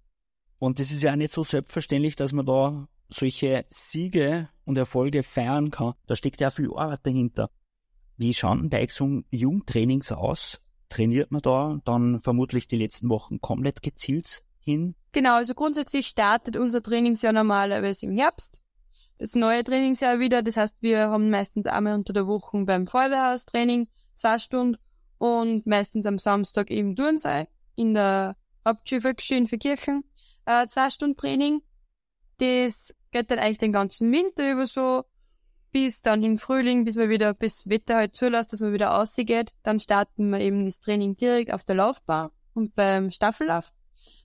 Und 0.58 0.80
es 0.80 0.90
ist 0.90 1.02
ja 1.02 1.16
nicht 1.16 1.32
so 1.32 1.44
selbstverständlich, 1.44 2.16
dass 2.16 2.32
man 2.32 2.46
da 2.46 2.88
solche 3.08 3.64
Siege 3.68 4.48
und 4.64 4.78
Erfolge 4.78 5.22
feiern 5.22 5.70
kann. 5.70 5.94
Da 6.06 6.16
steckt 6.16 6.40
ja 6.40 6.50
viel 6.50 6.70
Arbeit 6.74 7.00
dahinter. 7.02 7.50
Wie 8.16 8.34
schauen 8.34 8.68
bei 8.68 8.86
so 8.88 9.22
Jugendtrainings 9.30 10.12
aus? 10.12 10.60
Trainiert 10.88 11.30
man 11.30 11.42
da 11.42 11.78
dann 11.84 12.20
vermutlich 12.20 12.66
die 12.66 12.76
letzten 12.76 13.08
Wochen 13.08 13.40
komplett 13.40 13.82
gezielt 13.82 14.42
hin? 14.58 14.94
Genau, 15.12 15.36
also 15.36 15.54
grundsätzlich 15.54 16.06
startet 16.06 16.56
unser 16.56 16.82
Trainingsjahr 16.82 17.32
normalerweise 17.32 18.06
im 18.06 18.16
Herbst. 18.16 18.60
Das 19.18 19.34
neue 19.34 19.64
Trainingsjahr 19.64 20.18
wieder, 20.18 20.42
das 20.42 20.56
heißt, 20.56 20.76
wir 20.80 21.10
haben 21.10 21.30
meistens 21.30 21.66
einmal 21.66 21.94
unter 21.94 22.12
der 22.12 22.26
Woche 22.26 22.64
beim 22.64 22.86
Feuerwehrhaustraining 22.86 23.88
zwei 24.14 24.38
Stunden 24.38 24.76
und 25.18 25.66
meistens 25.66 26.06
am 26.06 26.18
Samstag 26.18 26.70
im 26.70 26.96
Turnsei 26.96 27.48
in 27.74 27.94
der 27.94 28.36
Hauptschulvolksschule 28.66 29.46
für 29.46 29.58
Kirchen 29.58 30.04
äh, 30.46 30.66
zwei 30.68 30.90
Stunden 30.90 31.16
Training. 31.16 31.62
Das 32.38 32.94
geht 33.10 33.30
dann 33.30 33.38
eigentlich 33.38 33.58
den 33.58 33.72
ganzen 33.72 34.10
Winter 34.12 34.50
über 34.50 34.66
so 34.66 35.04
bis 35.72 36.02
dann 36.02 36.24
im 36.24 36.38
Frühling, 36.38 36.84
bis 36.84 36.96
wir 36.96 37.08
wieder, 37.08 37.32
bis 37.32 37.68
Wetter 37.68 37.96
halt 37.96 38.16
zulässt, 38.16 38.52
dass 38.52 38.60
man 38.60 38.72
wieder 38.72 38.88
rausgeht. 38.88 39.52
Dann 39.62 39.78
starten 39.78 40.30
wir 40.30 40.40
eben 40.40 40.64
das 40.64 40.80
Training 40.80 41.16
direkt 41.16 41.52
auf 41.52 41.62
der 41.62 41.76
Laufbahn 41.76 42.30
und 42.54 42.74
beim 42.74 43.10
Staffellauf. 43.12 43.72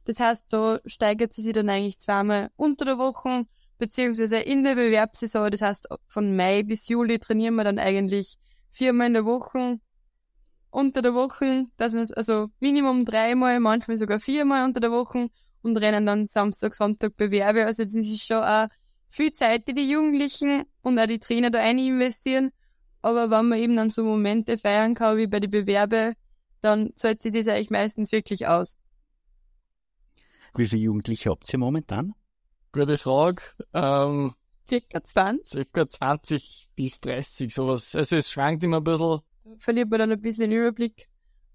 Das 0.06 0.20
heißt, 0.20 0.46
da 0.50 0.80
steigert 0.86 1.34
sie 1.34 1.44
sich 1.44 1.54
dann 1.54 1.70
eigentlich 1.70 2.00
zweimal 2.00 2.50
unter 2.56 2.86
der 2.86 2.98
Woche, 2.98 3.46
beziehungsweise 3.78 4.38
in 4.38 4.64
der 4.64 4.76
Bewerbssaison. 4.76 5.52
Das 5.52 5.62
heißt, 5.62 5.88
von 6.08 6.36
Mai 6.36 6.64
bis 6.64 6.88
Juli 6.88 7.20
trainieren 7.20 7.56
wir 7.56 7.64
dann 7.64 7.80
eigentlich 7.80 8.38
viermal 8.72 9.08
in 9.08 9.14
der 9.14 9.26
Woche, 9.26 9.80
unter 10.76 11.02
der 11.02 11.14
Woche, 11.14 11.68
dass 11.78 11.94
wir 11.94 12.06
also 12.18 12.50
Minimum 12.60 13.06
dreimal, 13.06 13.60
manchmal 13.60 13.98
sogar 13.98 14.20
viermal 14.20 14.66
unter 14.66 14.82
der 14.82 14.92
Woche 14.92 15.30
und 15.62 15.78
rennen 15.78 16.06
dann 16.06 16.28
Samstag, 16.28 16.76
Sonntag 16.76 17.16
Bewerbe. 17.16 17.66
Also 17.66 17.84
das 17.86 17.96
ist 17.96 18.28
schon 18.28 18.44
auch 18.44 18.68
viel 19.08 19.32
Zeit, 19.32 19.68
die 19.68 19.74
die 19.74 19.90
Jugendlichen 19.90 20.66
und 20.82 21.00
auch 21.00 21.08
die 21.08 21.20
Trainer 21.20 21.50
da 21.50 21.60
rein 21.60 21.80
investieren. 21.80 22.52
Aber 23.02 23.32
wenn 23.32 23.48
man 23.48 23.60
eben 23.60 23.76
dann 23.78 23.90
so 23.90 24.04
Momente 24.04 24.58
feiern 24.58 24.96
kann 24.96 25.18
wie 25.18 25.28
bei 25.28 25.40
den 25.40 25.52
Bewerbe, 25.52 26.14
dann 26.60 26.92
zahlt 26.98 27.24
sich 27.24 27.32
das 27.32 27.48
eigentlich 27.48 27.70
meistens 27.70 28.12
wirklich 28.12 28.48
aus. 28.48 28.76
Wie 30.56 30.68
viele 30.68 30.82
Jugendliche 30.82 31.30
habt 31.30 31.52
ihr 31.54 31.60
momentan? 31.60 32.14
Gute 32.74 32.98
Frage. 32.98 33.42
Ähm, 33.74 34.34
circa 34.68 35.04
20. 35.04 35.48
Circa 35.48 35.88
20 35.88 36.70
bis 36.76 37.00
30, 37.00 37.54
sowas. 37.54 37.96
Also 37.96 38.18
es 38.18 38.30
schwankt 38.30 38.64
immer 38.64 38.78
ein 38.78 38.84
bisschen. 38.84 39.22
Verliert 39.58 39.90
man 39.90 40.00
dann 40.00 40.12
ein 40.12 40.22
bisschen 40.22 40.50
den 40.50 40.60
Überblick. 40.60 41.08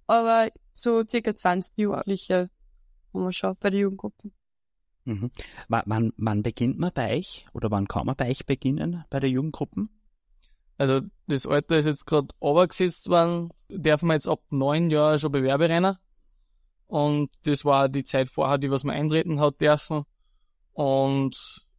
Aber 0.07 0.51
so 0.73 1.05
circa 1.07 1.35
20 1.35 1.79
Jugendliche 1.79 2.51
haben 3.13 3.25
wir 3.25 3.33
schon 3.33 3.57
bei 3.59 3.71
den 3.71 3.81
Jugendgruppen. 3.81 4.33
Mhm. 5.05 5.31
Wann, 5.69 6.13
wann 6.17 6.43
beginnt 6.43 6.79
man 6.79 6.93
bei 6.93 7.17
euch 7.17 7.47
oder 7.53 7.71
wann 7.71 7.89
kann 7.89 8.07
man 8.07 8.17
bei 8.17 8.31
euch 8.31 8.47
beginnen 8.47 9.05
bei 9.11 9.21
der 9.21 9.31
Jugendgruppen? 9.31 9.89
Also 10.79 11.01
das 11.27 11.47
Alter 11.47 11.79
ist 11.79 11.87
jetzt 11.87 12.07
gerade 12.07 12.29
obergesetzt 12.39 13.09
worden, 13.09 13.51
dürfen 13.69 14.07
wir 14.07 14.15
jetzt 14.15 14.27
ab 14.27 14.41
neun 14.51 14.91
Jahren 14.91 15.19
schon 15.19 15.33
Bewerbe 15.33 15.69
rennen. 15.69 15.97
Und 16.87 17.31
das 17.45 17.65
war 17.65 17.89
die 17.89 18.03
Zeit 18.03 18.31
vorher, 18.31 18.59
die 18.59 18.71
was 18.71 18.85
man 18.85 18.97
eintreten 18.97 19.41
hat 19.41 19.61
dürfen. 19.61 20.05
Und 20.73 21.37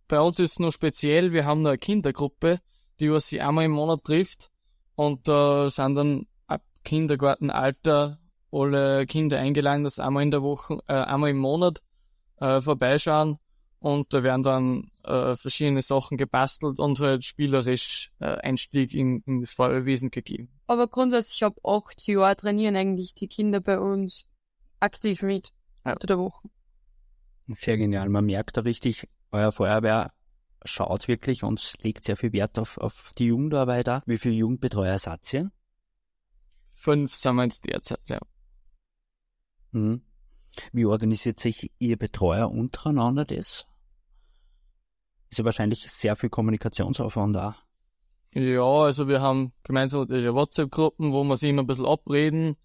bei 0.07 0.21
uns 0.21 0.39
ist 0.39 0.51
es 0.51 0.59
nur 0.59 0.71
speziell, 0.71 1.33
wir 1.33 1.45
haben 1.45 1.65
eine 1.65 1.77
Kindergruppe, 1.77 2.59
die 2.99 3.11
was 3.11 3.29
sich 3.29 3.41
einmal 3.41 3.65
im 3.65 3.71
Monat 3.71 4.03
trifft. 4.03 4.50
Und 4.95 5.27
da 5.27 5.69
sind 5.69 5.95
dann 5.95 6.27
ab 6.47 6.61
Kindergartenalter 6.83 8.19
alle 8.51 9.05
Kinder 9.05 9.39
eingeladen, 9.39 9.83
dass 9.83 9.99
einmal 9.99 10.23
in 10.23 10.31
der 10.31 10.41
Woche, 10.43 10.79
äh, 10.87 10.93
einmal 10.93 11.29
im 11.29 11.37
Monat 11.37 11.81
äh, 12.37 12.59
vorbeischauen 12.59 13.37
und 13.81 14.13
da 14.13 14.21
werden 14.21 14.43
dann 14.43 14.91
äh, 15.03 15.35
verschiedene 15.35 15.81
Sachen 15.81 16.15
gebastelt 16.15 16.79
und 16.79 16.99
halt 16.99 17.23
spielerisch 17.23 18.11
äh, 18.19 18.25
Einstieg 18.25 18.93
in, 18.93 19.23
in 19.25 19.41
das 19.41 19.53
Feuerwesen 19.53 20.11
gegeben. 20.11 20.49
Aber 20.67 20.87
grundsätzlich 20.87 21.43
ab 21.43 21.57
acht 21.63 22.05
Jahren 22.07 22.37
trainieren 22.37 22.75
eigentlich 22.75 23.15
die 23.15 23.27
Kinder 23.27 23.59
bei 23.59 23.79
uns 23.79 24.23
aktiv 24.79 25.23
mit 25.23 25.51
ja. 25.83 25.93
unter 25.93 26.05
der 26.05 26.19
Woche. 26.19 26.47
Sehr 27.47 27.77
genial. 27.77 28.07
Man 28.09 28.25
merkt 28.25 28.55
da 28.55 28.61
richtig, 28.61 29.09
euer 29.31 29.51
Feuerwehr 29.51 30.13
schaut 30.63 31.07
wirklich 31.07 31.43
und 31.43 31.73
legt 31.83 32.03
sehr 32.03 32.17
viel 32.17 32.33
Wert 32.33 32.59
auf, 32.59 32.77
auf 32.77 33.13
die 33.17 33.27
Jugendarbeit 33.27 33.87
da. 33.87 34.03
Wie 34.05 34.17
viele 34.17 34.35
Jugendbetreuer 34.35 34.97
seid 34.97 35.31
ihr? 35.33 35.51
Fünf 36.73 37.13
sind 37.13 37.35
wir 37.35 37.43
jetzt 37.43 37.65
derzeit, 37.67 38.01
ja. 38.07 38.19
Mhm. 39.71 40.01
Wie 40.73 40.85
organisiert 40.85 41.39
sich 41.39 41.71
Ihr 41.79 41.97
Betreuer 41.97 42.49
untereinander 42.49 43.23
das? 43.23 43.65
Ist 45.29 45.37
ja 45.37 45.45
wahrscheinlich 45.45 45.89
sehr 45.89 46.15
viel 46.15 46.29
Kommunikationsaufwand 46.29 47.35
da. 47.35 47.55
Ja, 48.33 48.63
also 48.63 49.07
wir 49.07 49.21
haben 49.21 49.53
gemeinsam 49.63 50.09
ihre 50.09 50.33
WhatsApp-Gruppen, 50.33 51.13
wo 51.13 51.23
wir 51.23 51.37
sich 51.37 51.49
immer 51.49 51.63
ein 51.63 51.67
bisschen 51.67 51.85
abreden, 51.85 52.55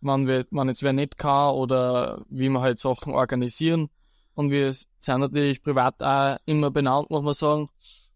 wann, 0.00 0.26
wir, 0.26 0.46
wann 0.50 0.68
jetzt 0.68 0.82
wer 0.82 0.92
nicht 0.92 1.18
kann 1.18 1.54
oder 1.54 2.24
wie 2.28 2.48
wir 2.48 2.60
halt 2.60 2.78
Sachen 2.78 3.12
organisieren. 3.14 3.90
Und 4.36 4.50
wir 4.50 4.72
sind 4.72 5.20
natürlich 5.20 5.62
privat 5.62 6.02
auch 6.02 6.36
immer 6.44 6.70
benannt, 6.70 7.10
muss 7.10 7.24
man 7.24 7.34
sagen, 7.34 7.68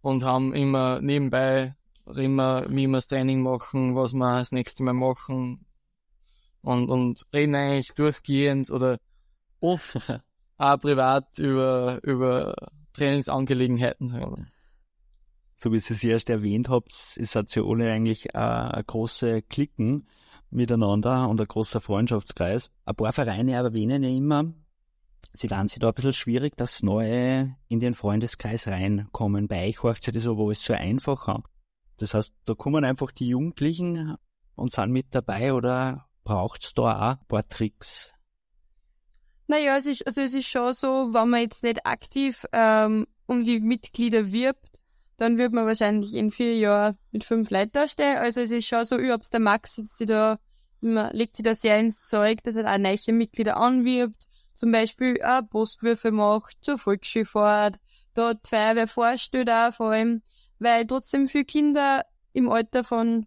und 0.02 0.22
haben 0.22 0.54
immer 0.54 1.00
nebenbei 1.00 1.74
immer, 2.16 2.68
wie 2.68 2.86
wir 2.86 2.98
das 2.98 3.06
Training 3.06 3.42
machen, 3.42 3.94
was 3.94 4.12
wir 4.12 4.38
das 4.38 4.52
nächste 4.52 4.82
Mal 4.82 4.92
machen, 4.92 5.64
und, 6.62 6.90
und 6.90 7.26
reden 7.32 7.54
eigentlich 7.54 7.94
durchgehend 7.94 8.70
oder 8.70 8.98
oft 9.60 9.96
auch 10.58 10.78
privat 10.78 11.38
über, 11.38 12.00
über 12.02 12.54
Trainingsangelegenheiten. 12.92 14.50
So 15.56 15.72
wie 15.72 15.78
Sie 15.78 15.94
es 15.94 16.04
erst 16.04 16.30
erwähnt 16.30 16.68
habt, 16.68 16.92
ist 17.16 17.36
alle 17.36 17.92
eigentlich 17.92 18.34
eine 18.34 18.84
große 18.84 19.42
Klicken 19.42 20.06
miteinander 20.50 21.28
und 21.28 21.40
ein 21.40 21.46
großer 21.46 21.80
Freundschaftskreis. 21.80 22.70
Ein 22.84 22.96
paar 22.96 23.12
Vereine 23.12 23.52
erwähnen 23.52 24.02
ja 24.02 24.10
immer, 24.10 24.52
sie 25.32 25.48
dann 25.48 25.68
sich 25.68 25.78
da 25.78 25.88
ein 25.88 25.94
bisschen 25.94 26.12
schwierig, 26.12 26.56
dass 26.56 26.82
Neue 26.82 27.56
in 27.68 27.78
den 27.78 27.94
Freundeskreis 27.94 28.68
reinkommen. 28.68 29.48
Bei 29.48 29.68
euch 29.68 29.82
hört 29.82 30.02
sich 30.02 30.12
das 30.14 30.26
aber 30.26 30.44
alles 30.44 30.62
so 30.62 30.72
einfacher. 30.72 31.42
Das 31.98 32.14
heißt, 32.14 32.32
da 32.46 32.54
kommen 32.54 32.84
einfach 32.84 33.10
die 33.12 33.28
Jugendlichen 33.28 34.16
und 34.54 34.70
sind 34.70 34.90
mit 34.90 35.14
dabei 35.14 35.52
oder 35.52 36.06
braucht's 36.24 36.74
da 36.74 36.82
auch 36.82 37.16
ein 37.20 37.26
paar 37.28 37.46
Tricks? 37.46 38.12
Naja, 39.46 39.76
es 39.76 39.86
ist, 39.86 40.06
also 40.06 40.20
es 40.20 40.32
ist 40.32 40.46
schon 40.46 40.72
so, 40.74 41.12
wenn 41.12 41.28
man 41.28 41.40
jetzt 41.40 41.64
nicht 41.64 41.84
aktiv 41.84 42.46
ähm, 42.52 43.06
um 43.26 43.44
die 43.44 43.60
Mitglieder 43.60 44.30
wirbt, 44.30 44.80
dann 45.16 45.38
wird 45.38 45.52
man 45.52 45.66
wahrscheinlich 45.66 46.14
in 46.14 46.30
vier 46.30 46.56
Jahren 46.56 46.96
mit 47.10 47.24
fünf 47.24 47.50
Leuten 47.50 47.72
da 47.72 47.88
stehen. 47.88 48.16
Also 48.16 48.40
es 48.40 48.50
ist 48.50 48.68
schon 48.68 48.84
so, 48.84 48.96
überhaupt 48.96 49.32
der 49.32 49.40
Max 49.40 49.74
sie 49.84 50.06
da, 50.06 50.38
immer, 50.80 51.12
legt 51.12 51.36
sie 51.36 51.42
da 51.42 51.54
sehr 51.54 51.78
ins 51.78 52.02
Zeug, 52.02 52.42
dass 52.44 52.56
er 52.56 52.72
auch 52.72 52.78
neue 52.78 53.12
Mitglieder 53.12 53.56
anwirbt, 53.56 54.28
zum 54.60 54.72
Beispiel 54.72 55.18
auch 55.22 55.40
Postwürfe 55.48 56.10
macht 56.10 56.58
zur 56.60 56.76
Volksschulfahrt, 56.76 57.80
da 58.12 58.34
die 58.34 58.46
Feuerwehr 58.46 58.88
vorstellt 58.88 59.48
auch 59.48 59.72
vor 59.72 59.92
allem, 59.92 60.20
weil 60.58 60.86
trotzdem 60.86 61.28
viele 61.28 61.46
Kinder 61.46 62.04
im 62.34 62.50
Alter 62.50 62.84
von 62.84 63.26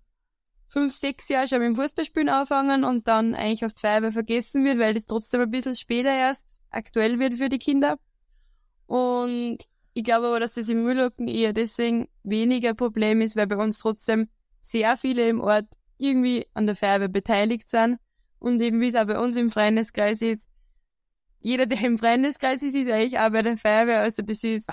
fünf, 0.67 0.93
sechs 0.93 1.29
Jahre 1.29 1.47
schon 1.47 1.57
mit 1.57 1.69
dem 1.69 1.75
Fußballspielen 1.75 2.29
anfangen 2.29 2.83
und 2.83 3.07
dann 3.07 3.33
eigentlich 3.33 3.65
auf 3.65 3.73
die 3.73 3.81
Feuerwehr 3.81 4.11
vergessen 4.11 4.63
wird, 4.63 4.77
weil 4.77 4.93
das 4.93 5.07
trotzdem 5.07 5.41
ein 5.41 5.49
bisschen 5.49 5.73
später 5.75 6.11
erst 6.15 6.55
aktuell 6.69 7.17
wird 7.17 7.33
für 7.33 7.49
die 7.49 7.57
Kinder. 7.57 7.97
Und 8.85 9.57
ich 9.95 10.03
glaube 10.03 10.27
aber, 10.27 10.39
dass 10.39 10.53
das 10.53 10.69
im 10.69 10.83
Müllhocken 10.83 11.27
eher 11.27 11.53
deswegen 11.53 12.09
weniger 12.21 12.75
Problem 12.75 13.21
ist, 13.21 13.35
weil 13.35 13.47
bei 13.47 13.57
uns 13.57 13.79
trotzdem 13.79 14.29
sehr 14.61 14.97
viele 14.97 15.27
im 15.27 15.41
Ort 15.41 15.65
irgendwie 15.97 16.45
an 16.53 16.67
der 16.67 16.75
Feuerwehr 16.75 17.07
beteiligt 17.07 17.71
sind. 17.71 17.97
Und 18.37 18.61
eben 18.61 18.81
wie 18.81 18.89
es 18.89 18.95
auch 18.95 19.07
bei 19.07 19.17
uns 19.17 19.35
im 19.35 19.49
Freundeskreis 19.49 20.21
ist, 20.21 20.52
jeder, 21.43 21.65
der 21.65 21.81
im 21.83 21.97
Freundeskreis 21.97 22.63
ist, 22.63 22.73
ist 22.73 22.89
eigentlich 22.89 23.19
auch 23.19 23.29
bei 23.29 23.41
der 23.41 23.57
Feuerwehr. 23.57 24.01
Also 24.01 24.21
das 24.21 24.43
ist, 24.43 24.69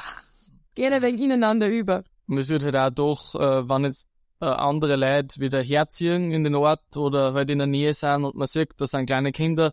geht 0.75 0.93
ein 0.93 1.03
wenig 1.03 1.21
ineinander 1.21 1.69
über. 1.69 2.05
Und 2.27 2.39
es 2.39 2.49
wird 2.49 2.65
halt 2.65 2.77
auch 2.77 2.91
doch, 2.91 3.35
äh, 3.35 3.69
wenn 3.69 3.85
jetzt 3.85 4.09
äh, 4.41 4.47
andere 4.47 4.97
Leute 4.97 5.41
wieder 5.41 5.63
herziehen 5.63 6.31
in 6.31 6.45
den 6.45 6.55
Ort 6.55 6.97
oder 6.97 7.35
halt 7.35 7.51
in 7.51 7.59
der 7.59 7.67
Nähe 7.67 7.93
sind 7.93 8.25
und 8.25 8.37
man 8.37 8.47
sieht, 8.47 8.71
da 8.79 8.87
sind 8.87 9.07
kleine 9.07 9.33
Kinder, 9.33 9.73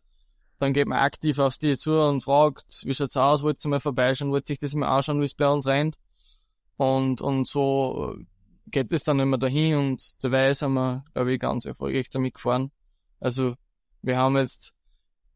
dann 0.60 0.74
geht 0.74 0.88
man 0.88 0.98
aktiv 0.98 1.38
auf 1.38 1.58
die 1.58 1.78
zu 1.78 2.00
und 2.02 2.22
fragt, 2.22 2.66
wie 2.84 2.94
schaut's 2.94 3.16
aus, 3.16 3.44
wollt 3.44 3.64
ihr 3.64 3.70
mal 3.70 3.80
vorbeischauen, 3.80 4.32
wollt 4.32 4.50
ihr 4.50 4.54
sich 4.54 4.60
das 4.60 4.74
mal 4.74 4.88
anschauen, 4.88 5.22
wie 5.22 5.26
es 5.26 5.36
bei 5.36 5.48
uns 5.48 5.68
rennt. 5.68 5.98
Und, 6.78 7.22
und 7.22 7.48
so 7.48 8.16
äh, 8.18 8.26
geht 8.68 8.92
es 8.92 9.04
dann 9.04 9.20
immer 9.20 9.38
dahin 9.38 9.78
und 9.78 10.24
dabei 10.24 10.54
sind 10.54 10.74
wir, 10.74 11.06
glaube 11.14 11.34
ich, 11.34 11.40
ganz 11.40 11.66
erfolgreich 11.66 12.10
damit 12.10 12.34
gefahren. 12.34 12.72
Also, 13.20 13.56
wir 14.02 14.18
haben 14.18 14.36
jetzt, 14.38 14.74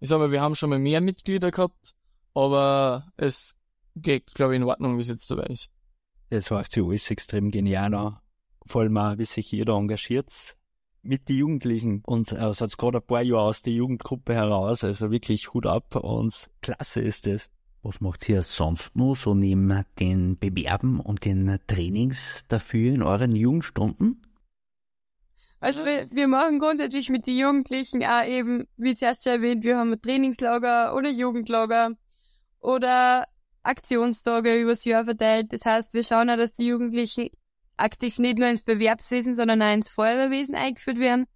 ich 0.02 0.10
sag 0.10 0.18
mal, 0.18 0.32
wir 0.32 0.42
haben 0.42 0.56
schon 0.56 0.72
mal 0.72 0.80
mehr 0.80 1.00
Mitglieder 1.00 1.52
gehabt, 1.52 1.94
aber 2.34 3.08
es 3.18 3.58
geht, 3.96 4.34
glaube 4.34 4.54
ich, 4.54 4.62
in 4.62 4.68
Ordnung, 4.68 4.98
wie 4.98 5.02
es 5.02 5.10
jetzt 5.10 5.30
dabei 5.30 5.44
ist. 5.44 5.70
Das 6.32 6.50
macht 6.50 6.72
sich 6.72 6.84
alles 6.84 7.10
extrem 7.12 7.52
genial 7.52 7.94
an. 7.94 8.18
Vor 8.66 8.82
allem 8.82 8.98
auch, 8.98 9.18
wie 9.18 9.26
sich 9.26 9.52
jeder 9.52 9.74
engagiert 9.74 10.58
mit 11.04 11.30
den 11.30 11.38
Jugendlichen 11.38 12.02
und 12.06 12.32
er 12.32 12.54
hat 12.54 12.78
gerade 12.78 12.98
ein 12.98 13.06
paar 13.06 13.22
Jahre 13.22 13.44
aus 13.44 13.62
der 13.62 13.74
Jugendgruppe 13.74 14.34
heraus, 14.34 14.84
also 14.84 15.12
wirklich 15.12 15.54
Hut 15.54 15.66
ab 15.66 15.96
und 15.96 16.50
klasse 16.62 17.02
ist 17.02 17.28
das. 17.28 17.50
Was 17.84 18.02
macht 18.02 18.28
ihr 18.30 18.44
sonst 18.44 18.96
noch 18.96 19.16
so 19.16 19.34
neben 19.34 19.84
den 20.00 20.38
Bewerben 20.38 21.00
und 21.00 21.26
den 21.26 21.60
Trainings 21.66 22.44
dafür 22.48 22.94
in 22.94 23.02
euren 23.02 23.36
Jugendstunden? 23.36 24.22
Also 25.62 25.86
wir, 25.86 26.10
wir 26.10 26.28
machen 26.28 26.58
grundsätzlich 26.58 27.10
mit 27.10 27.28
den 27.28 27.38
Jugendlichen 27.38 28.04
auch 28.04 28.26
eben, 28.26 28.68
wie 28.78 28.96
zuerst 28.96 29.24
schon 29.24 29.34
erwähnt, 29.34 29.64
wir 29.64 29.78
haben 29.78 30.02
Trainingslager 30.02 30.96
oder 30.96 31.10
Jugendlager 31.10 31.92
oder 32.60 33.28
Aktionstage 33.62 34.60
übers 34.60 34.86
Jahr 34.86 35.06
verteilt. 35.06 35.54
Das 35.54 35.64
heißt, 35.64 35.94
wir 35.94 36.04
schauen 36.04 36.32
auch, 36.32 36.38
dass 36.38 36.54
die 36.54 36.66
Jugendlichen 36.66 37.30
aktiv 37.78 38.18
nicht 38.18 38.40
nur 38.40 38.50
ins 38.50 38.64
Bewerbswesen, 38.64 39.36
sondern 39.36 39.62
auch 39.62 39.72
ins 39.72 39.90
Feuerwehrwesen 39.90 40.56
eingeführt 40.56 40.98
werden. 40.98 41.28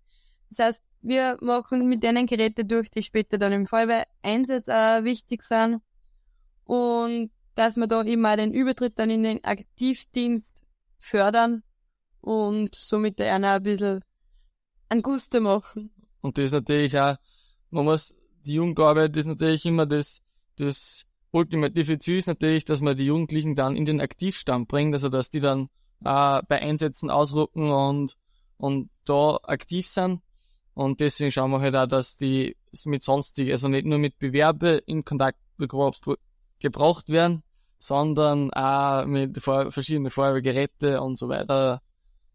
Das 0.50 0.58
heißt, 0.60 0.84
wir 1.03 1.38
machen 1.41 1.88
mit 1.88 2.01
denen 2.01 2.25
Geräte 2.25 2.65
durch, 2.65 2.89
die 2.89 3.03
später 3.03 3.38
dann 3.38 3.53
im 3.53 3.67
Feuerwehreinsatz 3.67 4.70
auch 4.70 5.03
wichtig 5.03 5.44
sind. 5.44 5.82
Und 6.63 7.29
dass 7.53 7.77
wir 7.77 7.86
da 7.86 8.03
eben 8.03 8.25
auch 8.25 8.36
den 8.36 8.51
Übertritt 8.51 8.98
dann 8.98 9.12
in 9.12 9.22
den 9.22 9.44
Aktivdienst 9.44 10.63
fördern 10.98 11.62
und 12.22 12.74
somit 12.74 13.20
der 13.20 13.36
einer 13.36 13.53
ein 13.53 13.63
bisschen 13.63 14.01
ein 14.89 15.01
Gusto 15.01 15.39
machen. 15.39 15.92
Und 16.22 16.38
das 16.38 16.46
ist 16.46 16.54
natürlich 16.54 16.98
auch, 17.00 17.15
man 17.70 17.86
muss, 17.86 18.15
die 18.46 18.54
Jugendarbeit 18.54 19.15
ist 19.18 19.25
natürlich 19.25 19.65
immer 19.65 19.86
das, 19.86 20.22
das 20.58 21.06
ultimative 21.32 22.00
Ziel 22.00 22.18
ist 22.18 22.27
natürlich, 22.27 22.65
dass 22.65 22.82
man 22.82 22.96
die 22.96 23.06
Jugendlichen 23.06 23.56
dann 23.56 23.75
in 23.75 23.86
den 23.86 24.01
Aktivstand 24.01 24.68
bringt, 24.68 24.94
also 24.94 25.10
dass 25.10 25.30
die 25.30 25.39
dann 25.39 25.70
äh, 26.04 26.42
bei 26.48 26.62
Einsätzen 26.62 27.10
ausrücken 27.10 27.70
und, 27.70 28.15
und 28.58 28.89
da 29.06 29.38
aktiv 29.44 29.88
sind. 29.88 30.22
Und 30.74 31.00
deswegen 31.00 31.32
schauen 31.32 31.51
wir 31.51 31.62
halt 31.62 31.75
auch, 31.75 31.88
dass 31.88 32.18
die 32.18 32.58
mit 32.86 33.04
sonstig, 33.04 33.51
also 33.51 33.68
nicht 33.68 33.86
nur 33.86 33.98
mit 33.98 34.20
Bewerbe 34.20 34.82
in 34.86 35.06
Kontakt 35.06 35.39
gebraucht 35.58 37.10
werden, 37.10 37.44
sondern 37.80 38.51
auch 38.51 39.06
mit 39.06 39.42
verschiedenen 39.42 40.12
Feuerwehrgeräte 40.12 41.01
und 41.01 41.18
so 41.18 41.30
weiter. 41.30 41.82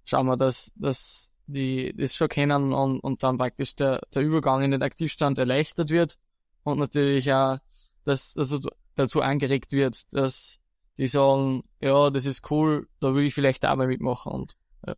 Schauen 0.05 0.27
wir, 0.27 0.37
dass, 0.37 0.73
dass 0.77 1.30
die 1.53 1.95
das 1.97 2.15
schon 2.15 2.29
kennen 2.29 2.73
und, 2.73 3.01
und 3.01 3.23
dann 3.23 3.39
praktisch 3.39 3.77
der, 3.77 4.01
der 4.15 4.23
Übergang 4.23 4.63
in 4.63 4.71
den 4.71 4.83
Aktivstand 4.83 5.39
erleichtert 5.39 5.91
wird 5.91 6.17
und 6.63 6.79
natürlich 6.79 7.33
auch, 7.33 7.59
dass 8.05 8.37
also 8.37 8.61
dazu 8.97 9.23
angeregt 9.23 9.73
wird, 9.73 10.13
dass 10.13 10.59
die 10.97 11.07
sagen, 11.07 11.63
ja, 11.81 12.11
das 12.11 12.27
ist 12.27 12.51
cool, 12.51 12.89
da 13.01 13.15
will 13.15 13.25
ich 13.25 13.35
vielleicht 13.35 13.65
auch 13.65 13.77
mal 13.77 13.87
mitmachen 13.87 14.33
und 14.33 14.57
ja. 14.87 14.95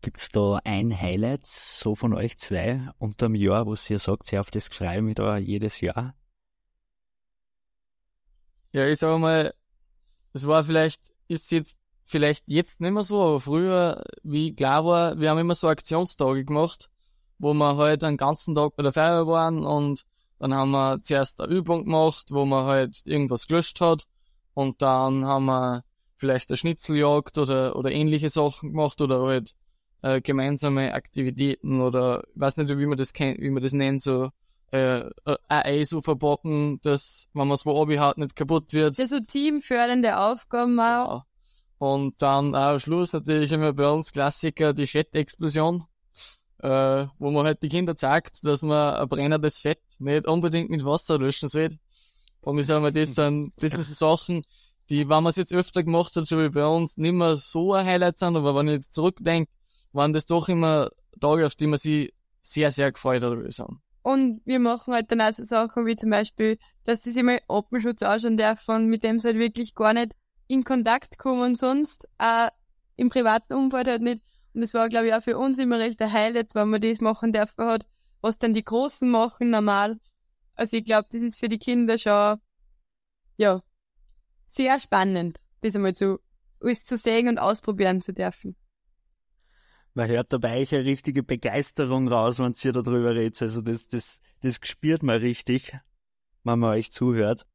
Gibt's 0.00 0.28
da 0.28 0.60
ein 0.64 0.98
Highlight 0.98 1.46
so 1.46 1.94
von 1.94 2.14
euch 2.14 2.38
zwei 2.38 2.88
unterm 2.98 3.34
Jahr, 3.34 3.66
wo 3.66 3.74
ihr 3.88 3.98
sagt, 3.98 4.32
ihr 4.32 4.40
auf 4.40 4.50
das 4.50 4.68
freue 4.68 5.02
mich 5.02 5.16
da 5.16 5.36
jedes 5.38 5.80
Jahr? 5.80 6.14
Ja, 8.72 8.86
ich 8.86 8.98
sag 8.98 9.18
mal, 9.18 9.54
es 10.32 10.46
war 10.46 10.64
vielleicht, 10.64 11.12
ist 11.28 11.50
jetzt 11.52 11.78
vielleicht 12.04 12.44
jetzt 12.48 12.80
nicht 12.80 12.92
mehr 12.92 13.02
so, 13.02 13.22
aber 13.22 13.40
früher, 13.40 14.04
wie 14.22 14.54
klar 14.54 14.84
war, 14.84 15.18
wir 15.18 15.30
haben 15.30 15.38
immer 15.38 15.54
so 15.54 15.68
Aktionstage 15.68 16.44
gemacht, 16.44 16.90
wo 17.38 17.54
wir 17.54 17.76
halt 17.76 18.04
einen 18.04 18.16
ganzen 18.16 18.54
Tag 18.54 18.76
bei 18.76 18.82
der 18.82 18.92
Feuerwehr 18.92 19.26
waren 19.26 19.64
und 19.64 20.04
dann 20.38 20.54
haben 20.54 20.72
wir 20.72 21.00
zuerst 21.00 21.40
eine 21.40 21.52
Übung 21.52 21.84
gemacht, 21.84 22.26
wo 22.30 22.44
man 22.44 22.66
halt 22.66 23.00
irgendwas 23.04 23.46
gelöscht 23.46 23.80
hat 23.80 24.04
und 24.54 24.82
dann 24.82 25.24
haben 25.24 25.46
wir 25.46 25.84
vielleicht 26.16 26.50
eine 26.50 26.56
Schnitzeljagd 26.56 27.38
oder, 27.38 27.76
oder 27.76 27.90
ähnliche 27.90 28.30
Sachen 28.30 28.70
gemacht 28.70 29.00
oder 29.00 29.22
halt 29.22 29.54
äh, 30.02 30.20
gemeinsame 30.20 30.92
Aktivitäten 30.92 31.80
oder 31.80 32.24
ich 32.34 32.40
weiß 32.40 32.58
nicht, 32.58 32.76
wie 32.76 32.86
man 32.86 32.98
das 32.98 33.12
kennt, 33.12 33.40
wie 33.40 33.50
man 33.50 33.62
das 33.62 33.72
nennt, 33.72 34.02
so 34.02 34.30
äh, 34.70 35.08
ein 35.24 35.36
Eis 35.48 35.94
verpacken, 36.00 36.80
dass, 36.82 37.28
wenn 37.32 37.48
man 37.48 37.54
es 37.54 37.64
wo 37.64 37.88
hat, 37.98 38.18
nicht 38.18 38.36
kaputt 38.36 38.72
wird. 38.72 38.98
Ja, 38.98 39.06
so 39.06 39.20
teamfördernde 39.20 40.18
Aufgaben 40.18 40.78
auch. 40.80 41.08
Ja. 41.08 41.24
Und 41.84 42.22
dann 42.22 42.54
auch 42.54 42.72
am 42.72 42.78
Schluss 42.78 43.12
natürlich 43.12 43.52
immer 43.52 43.74
bei 43.74 43.86
uns 43.86 44.10
Klassiker 44.10 44.72
die 44.72 44.86
Chat-Explosion, 44.86 45.84
äh, 46.60 47.04
wo 47.18 47.30
man 47.30 47.44
halt 47.44 47.62
die 47.62 47.68
Kinder 47.68 47.94
zeigt, 47.94 48.42
dass 48.46 48.62
man 48.62 48.94
ein 48.94 49.06
brennendes 49.06 49.58
Fett 49.58 49.82
nicht 49.98 50.26
unbedingt 50.26 50.70
mit 50.70 50.82
Wasser 50.82 51.18
löschen 51.18 51.50
sollte. 51.50 51.76
Und 52.40 52.58
ich 52.58 52.64
sage 52.64 52.80
mal, 52.80 52.90
das 52.90 53.14
sind, 53.14 53.52
das 53.58 53.72
sind 53.72 53.84
so 53.84 54.16
Sachen, 54.16 54.44
die, 54.88 55.00
wenn 55.10 55.22
man 55.22 55.26
es 55.26 55.36
jetzt 55.36 55.52
öfter 55.52 55.82
gemacht 55.82 56.16
hat, 56.16 56.26
so 56.26 56.38
wie 56.38 56.48
bei 56.48 56.64
uns, 56.64 56.96
nicht 56.96 57.12
mehr 57.12 57.36
so 57.36 57.74
ein 57.74 57.84
Highlight 57.84 58.18
sind, 58.18 58.34
aber 58.34 58.54
wenn 58.54 58.68
ich 58.68 58.76
jetzt 58.76 58.94
zurückdenke, 58.94 59.52
waren 59.92 60.14
das 60.14 60.24
doch 60.24 60.48
immer 60.48 60.88
Tage, 61.20 61.44
auf 61.44 61.54
die 61.54 61.66
man 61.66 61.78
sich 61.78 62.14
sehr, 62.40 62.72
sehr 62.72 62.92
gefreut 62.92 63.22
hat, 63.22 63.32
würde 63.32 63.48
ich 63.48 63.56
sagen. 63.56 63.82
Und 64.00 64.40
wir 64.46 64.58
machen 64.58 64.94
halt 64.94 65.10
dann 65.10 65.20
auch 65.20 65.34
so 65.34 65.44
Sachen 65.44 65.84
wie 65.84 65.96
zum 65.96 66.08
Beispiel, 66.08 66.56
dass 66.84 67.02
sie 67.02 67.10
sich 67.10 67.22
mal 67.22 67.42
Oppenschutz 67.46 68.02
anschauen 68.02 68.38
dürfen, 68.38 68.86
mit 68.86 69.04
dem 69.04 69.20
sie 69.20 69.28
halt 69.28 69.38
wirklich 69.38 69.74
gar 69.74 69.92
nicht 69.92 70.14
in 70.46 70.64
Kontakt 70.64 71.18
kommen 71.18 71.56
sonst 71.56 72.08
auch 72.18 72.50
im 72.96 73.08
privaten 73.08 73.54
Umfeld 73.54 73.88
halt 73.88 74.02
nicht. 74.02 74.22
Und 74.52 74.60
das 74.60 74.74
war, 74.74 74.88
glaube 74.88 75.08
ich, 75.08 75.14
auch 75.14 75.22
für 75.22 75.36
uns 75.38 75.58
immer 75.58 75.78
recht 75.78 76.00
ein 76.00 76.12
Highlight, 76.12 76.54
wenn 76.54 76.70
man 76.70 76.80
das 76.80 77.00
machen 77.00 77.32
dürfen 77.32 77.64
hat, 77.64 77.86
was 78.20 78.38
dann 78.38 78.54
die 78.54 78.64
Großen 78.64 79.10
machen 79.10 79.50
normal. 79.50 79.98
Also 80.54 80.76
ich 80.76 80.84
glaube, 80.84 81.08
das 81.10 81.22
ist 81.22 81.38
für 81.38 81.48
die 81.48 81.58
Kinder 81.58 81.98
schon, 81.98 82.38
ja, 83.36 83.62
sehr 84.46 84.78
spannend, 84.78 85.40
das 85.62 85.74
einmal 85.74 85.94
zu, 85.94 86.20
alles 86.60 86.84
zu 86.84 86.96
sehen 86.96 87.28
und 87.28 87.38
ausprobieren 87.38 88.02
zu 88.02 88.12
dürfen. 88.12 88.56
Man 89.94 90.08
hört 90.08 90.32
dabei 90.32 90.66
eine 90.70 90.84
richtige 90.84 91.22
Begeisterung 91.22 92.08
raus, 92.08 92.38
wenn 92.38 92.54
ihr 92.62 92.72
darüber 92.72 93.14
redet. 93.14 93.40
Also 93.42 93.60
das, 93.60 93.88
das, 93.88 94.20
das 94.40 94.58
spürt 94.62 95.02
man 95.02 95.20
richtig, 95.20 95.72
wenn 96.42 96.58
man 96.58 96.70
euch 96.70 96.90
zuhört. 96.90 97.46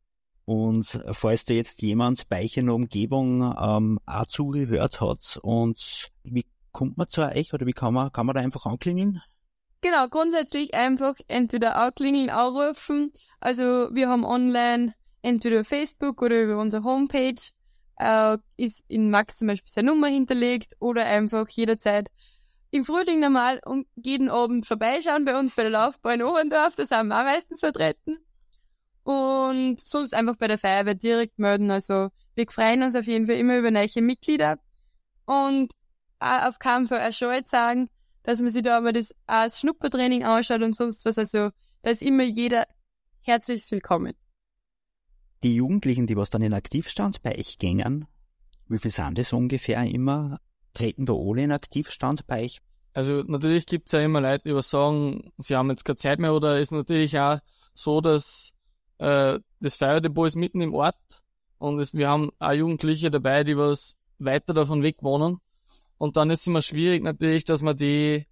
Und 0.50 1.00
falls 1.12 1.46
da 1.46 1.54
jetzt 1.54 1.84
jemand 1.84 2.28
bei 2.28 2.44
euch 2.44 2.58
in 2.58 2.66
der 2.66 2.74
Umgebung 2.74 3.56
ähm, 3.62 4.00
auch 4.08 4.26
zugehört 4.26 5.00
hat 5.00 5.38
und 5.44 6.10
wie 6.24 6.44
kommt 6.72 6.98
man 6.98 7.08
zu 7.08 7.22
euch 7.22 7.54
oder 7.54 7.68
wie 7.68 7.72
kann 7.72 7.94
man, 7.94 8.12
kann 8.12 8.26
man 8.26 8.34
da 8.34 8.42
einfach 8.42 8.66
anklingeln? 8.66 9.22
Genau, 9.82 10.08
grundsätzlich 10.08 10.74
einfach 10.74 11.14
entweder 11.28 11.76
anklingeln, 11.76 12.32
anrufen. 12.32 13.14
Also 13.40 13.94
wir 13.94 14.10
haben 14.10 14.26
online 14.26 14.96
entweder 15.22 15.64
Facebook 15.64 16.20
oder 16.24 16.42
über 16.42 16.58
unsere 16.58 16.84
Homepage 16.84 17.40
äh, 18.00 18.40
ist 18.58 18.86
in 18.88 19.12
Max 19.12 19.38
zum 19.38 19.50
Beispiel 19.50 19.72
seine 19.72 19.92
Nummer 19.92 20.08
hinterlegt 20.08 20.74
oder 20.80 21.06
einfach 21.06 21.48
jederzeit 21.50 22.10
im 22.72 22.86
Frühling 22.86 23.20
normal 23.20 23.62
und 23.66 23.86
jeden 23.96 24.32
Abend 24.32 24.66
vorbeischauen 24.66 25.26
bei 25.26 25.38
uns 25.38 25.54
bei 25.56 25.62
der 25.62 25.74
Laufbahn 25.74 26.24
Ohrendorf, 26.24 26.76
da 26.76 26.88
sind 26.88 27.06
wir 27.06 27.20
auch 27.20 27.24
meistens 27.24 27.60
vertreten 27.60 28.18
und 29.10 29.82
sonst 29.82 30.14
einfach 30.14 30.36
bei 30.36 30.48
der 30.48 30.60
Feuerwehr 30.60 30.94
direkt 30.94 31.40
melden. 31.40 31.72
Also 31.72 32.10
wir 32.36 32.46
freuen 32.48 32.84
uns 32.84 32.96
auf 32.96 33.08
jeden 33.08 33.26
Fall 33.26 33.38
immer 33.38 33.58
über 33.58 33.72
neue 33.72 34.04
Mitglieder 34.04 34.60
und 35.26 35.74
auch 36.20 36.44
auf 36.50 36.60
keinen 36.60 36.86
Fall 36.86 37.00
erscheut 37.00 37.48
sagen, 37.50 37.90
dass 38.22 38.40
man 38.40 38.52
sich 38.52 38.62
da 38.62 38.78
aber 38.78 38.94
das 38.94 39.16
als 39.26 39.62
Schnuppertraining 39.62 40.26
anschaut 40.26 40.62
und 40.62 40.76
sonst 40.76 41.06
was. 41.06 41.18
Also 41.18 41.50
da 41.82 41.90
ist 41.90 42.04
immer 42.04 42.22
jeder 42.22 42.68
herzlich 43.22 43.72
willkommen. 43.72 44.14
Die 45.42 45.56
Jugendlichen, 45.56 46.06
die 46.06 46.16
was 46.16 46.30
dann 46.30 46.44
in 46.44 46.54
Aktivstand 46.54 47.24
bei 47.24 47.36
euch 47.36 47.58
gängen, 47.58 48.06
wie 48.68 48.78
viel 48.78 48.92
sind 48.92 49.18
das 49.18 49.34
ungefähr 49.34 49.82
immer? 49.86 50.40
Treten 50.76 51.08
da 51.08 51.14
alle 51.14 51.42
in 51.42 51.52
Aktivstand 51.52 52.28
bei 52.28 52.44
euch? 52.44 52.60
Also 52.94 53.24
natürlich 53.26 53.66
gibt's 53.66 53.92
ja 53.92 54.02
immer 54.02 54.22
Leute, 54.22 54.50
die 54.50 54.54
was 54.54 54.70
sagen, 54.70 55.32
sie 55.40 55.56
haben 55.56 55.72
jetzt 55.72 55.84
keine 55.84 55.96
Zeit 55.96 56.20
mehr 56.20 56.36
oder 56.36 56.60
ist 56.60 56.72
natürlich 56.72 57.18
auch 57.18 57.40
so, 57.74 58.02
dass 58.02 58.54
äh, 59.00 59.40
das 59.60 59.76
Feuerdepot 59.76 60.28
ist 60.28 60.36
mitten 60.36 60.62
im 60.62 60.74
Ort 60.74 60.96
und 61.58 61.80
es, 61.80 61.94
wir 61.94 62.10
haben 62.10 62.32
auch 62.40 62.52
Jugendliche 62.52 63.10
dabei, 63.10 63.44
die 63.44 63.58
was 63.58 63.98
weiter 64.20 64.54
davon 64.54 64.84
weg 64.84 64.98
wohnen. 65.02 65.40
Und 65.98 66.16
dann 66.16 66.30
ist 66.30 66.42
es 66.42 66.48
immer 66.48 66.62
schwierig 66.62 67.04
natürlich, 67.04 67.44
dass 67.44 67.62
man 67.62 67.76
die 67.76 68.26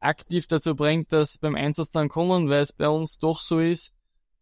aktiv 0.00 0.46
dazu 0.46 0.74
bringt, 0.74 1.12
dass 1.12 1.38
beim 1.38 1.54
Einsatz 1.54 1.90
dann 1.90 2.08
kommen, 2.08 2.48
weil 2.48 2.62
es 2.62 2.72
bei 2.72 2.88
uns 2.88 3.18
doch 3.18 3.40
so 3.40 3.58
ist, 3.58 3.92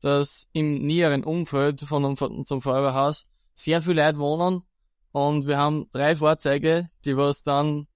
dass 0.00 0.48
im 0.52 0.86
näheren 0.86 1.24
Umfeld 1.24 1.80
von 1.80 2.04
unserem 2.04 2.60
Feuerwehrhaus 2.60 3.26
sehr 3.54 3.82
viele 3.82 4.04
Leute 4.06 4.18
wohnen 4.18 4.62
und 5.12 5.46
wir 5.46 5.58
haben 5.58 5.88
drei 5.90 6.16
Fahrzeuge, 6.16 6.88
die 7.04 7.16
was 7.16 7.42
dann 7.42 7.88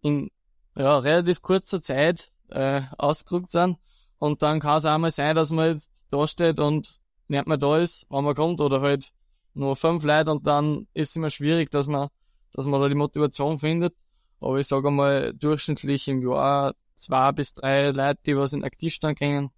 in 0.00 0.30
ja, 0.74 0.98
relativ 0.98 1.40
kurzer 1.42 1.80
Zeit 1.80 2.32
äh, 2.48 2.82
ausgerückt 2.98 3.50
sind 3.50 3.78
und 4.18 4.42
dann 4.42 4.58
kann 4.58 4.78
es 4.78 4.86
auch 4.86 4.98
mal 4.98 5.10
sein, 5.10 5.36
dass 5.36 5.50
man 5.50 5.72
jetzt 5.72 6.06
da 6.10 6.26
steht 6.26 6.58
und 6.58 7.03
nicht 7.28 7.46
mehr 7.46 7.56
da 7.56 7.78
ist, 7.78 8.06
wenn 8.10 8.24
man 8.24 8.34
kommt, 8.34 8.60
oder 8.60 8.80
halt 8.80 9.10
nur 9.54 9.76
fünf 9.76 10.04
Leute 10.04 10.30
und 10.30 10.46
dann 10.46 10.86
ist 10.94 11.10
es 11.10 11.16
immer 11.16 11.30
schwierig, 11.30 11.70
dass 11.70 11.86
man, 11.86 12.08
dass 12.52 12.66
man 12.66 12.80
da 12.80 12.88
die 12.88 12.94
Motivation 12.94 13.58
findet. 13.58 13.94
Aber 14.40 14.58
ich 14.58 14.66
sage 14.66 14.90
mal, 14.90 15.32
durchschnittlich 15.32 16.08
im 16.08 16.20
Jahr 16.20 16.74
zwei 16.94 17.32
bis 17.32 17.54
drei 17.54 17.90
Leute, 17.90 18.20
die 18.26 18.36
was 18.36 18.52
in 18.52 18.64
Aktivstand 18.64 19.18
gehen. 19.18 19.50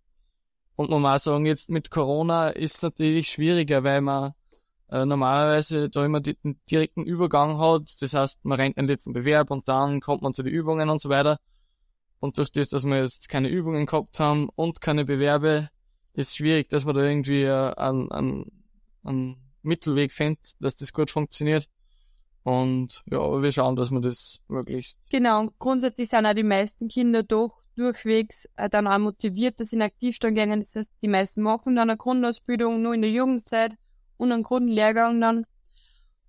Und 0.77 0.91
man 0.91 1.01
muss 1.01 1.25
sagen, 1.25 1.47
jetzt 1.47 1.71
mit 1.71 1.91
Corona 1.91 2.51
ist 2.51 2.77
es 2.77 2.83
natürlich 2.83 3.31
schwieriger, 3.31 3.83
weil 3.83 4.03
man 4.03 4.35
äh, 4.89 5.05
normalerweise 5.05 5.89
da 5.89 6.05
immer 6.05 6.21
den 6.21 6.61
direkten 6.71 7.05
Übergang 7.05 7.59
hat. 7.59 8.01
Das 8.01 8.15
heißt, 8.15 8.45
man 8.45 8.61
rennt 8.61 8.77
den 8.77 8.87
letzten 8.87 9.13
Bewerb 9.13 9.51
und 9.51 9.69
dann 9.69 10.01
kommt 10.01 10.23
man 10.23 10.35
zu 10.35 10.43
den 10.43 10.53
Übungen 10.53 10.91
und 10.91 11.01
so 11.01 11.09
weiter. 11.09 11.39
Und 12.21 12.39
durch 12.39 12.53
das, 12.53 12.69
dass 12.69 12.85
wir 12.85 12.99
jetzt 12.99 13.29
keine 13.29 13.49
Übungen 13.49 13.87
gehabt 13.87 14.21
haben 14.21 14.49
und 14.55 14.81
keine 14.81 15.05
Bewerbe, 15.05 15.69
ist 16.17 16.37
schwierig, 16.37 16.69
dass 16.71 16.85
man 16.85 16.95
da 16.95 17.03
irgendwie 17.03 17.43
äh, 17.43 17.75
einen, 17.77 18.11
einen, 18.11 18.53
einen 19.05 19.37
Mittelweg 19.63 20.13
findet, 20.13 20.53
dass 20.61 20.77
das 20.77 20.93
gut 20.93 21.11
funktioniert. 21.11 21.69
Und 22.43 23.03
ja, 23.11 23.19
aber 23.19 23.43
wir 23.43 23.53
schauen, 23.53 23.77
dass 23.77 23.91
wir 23.91 24.01
das 24.01 24.41
möglichst. 24.49 25.11
Genau, 25.11 25.41
und 25.41 25.59
grundsätzlich 25.59 26.09
sind 26.09 26.27
auch 26.27 26.35
die 26.35 26.43
meisten 26.43 26.89
Kinder 26.89 27.23
doch 27.23 27.63
durchwegs 27.75 28.49
äh, 28.57 28.71
dann 28.71 28.87
auch 28.87 28.99
motiviert, 28.99 29.61
dass 29.61 29.71
sie 29.71 29.77
in 29.77 29.83
Aktivstand 29.83 30.37
gehen. 30.37 30.61
Das 30.61 30.75
heißt, 30.75 30.93
die 31.03 31.09
meisten 31.09 31.43
machen 31.43 31.77
dann 31.77 31.91
eine 31.91 31.99
Grundausbildung 31.99 32.81
nur 32.81 32.95
in 32.95 33.03
der 33.03 33.11
Jugendzeit 33.11 33.75
und 34.17 34.33
einen 34.33 34.43
Grundlehrgang 34.43 35.21
dann. 35.21 35.45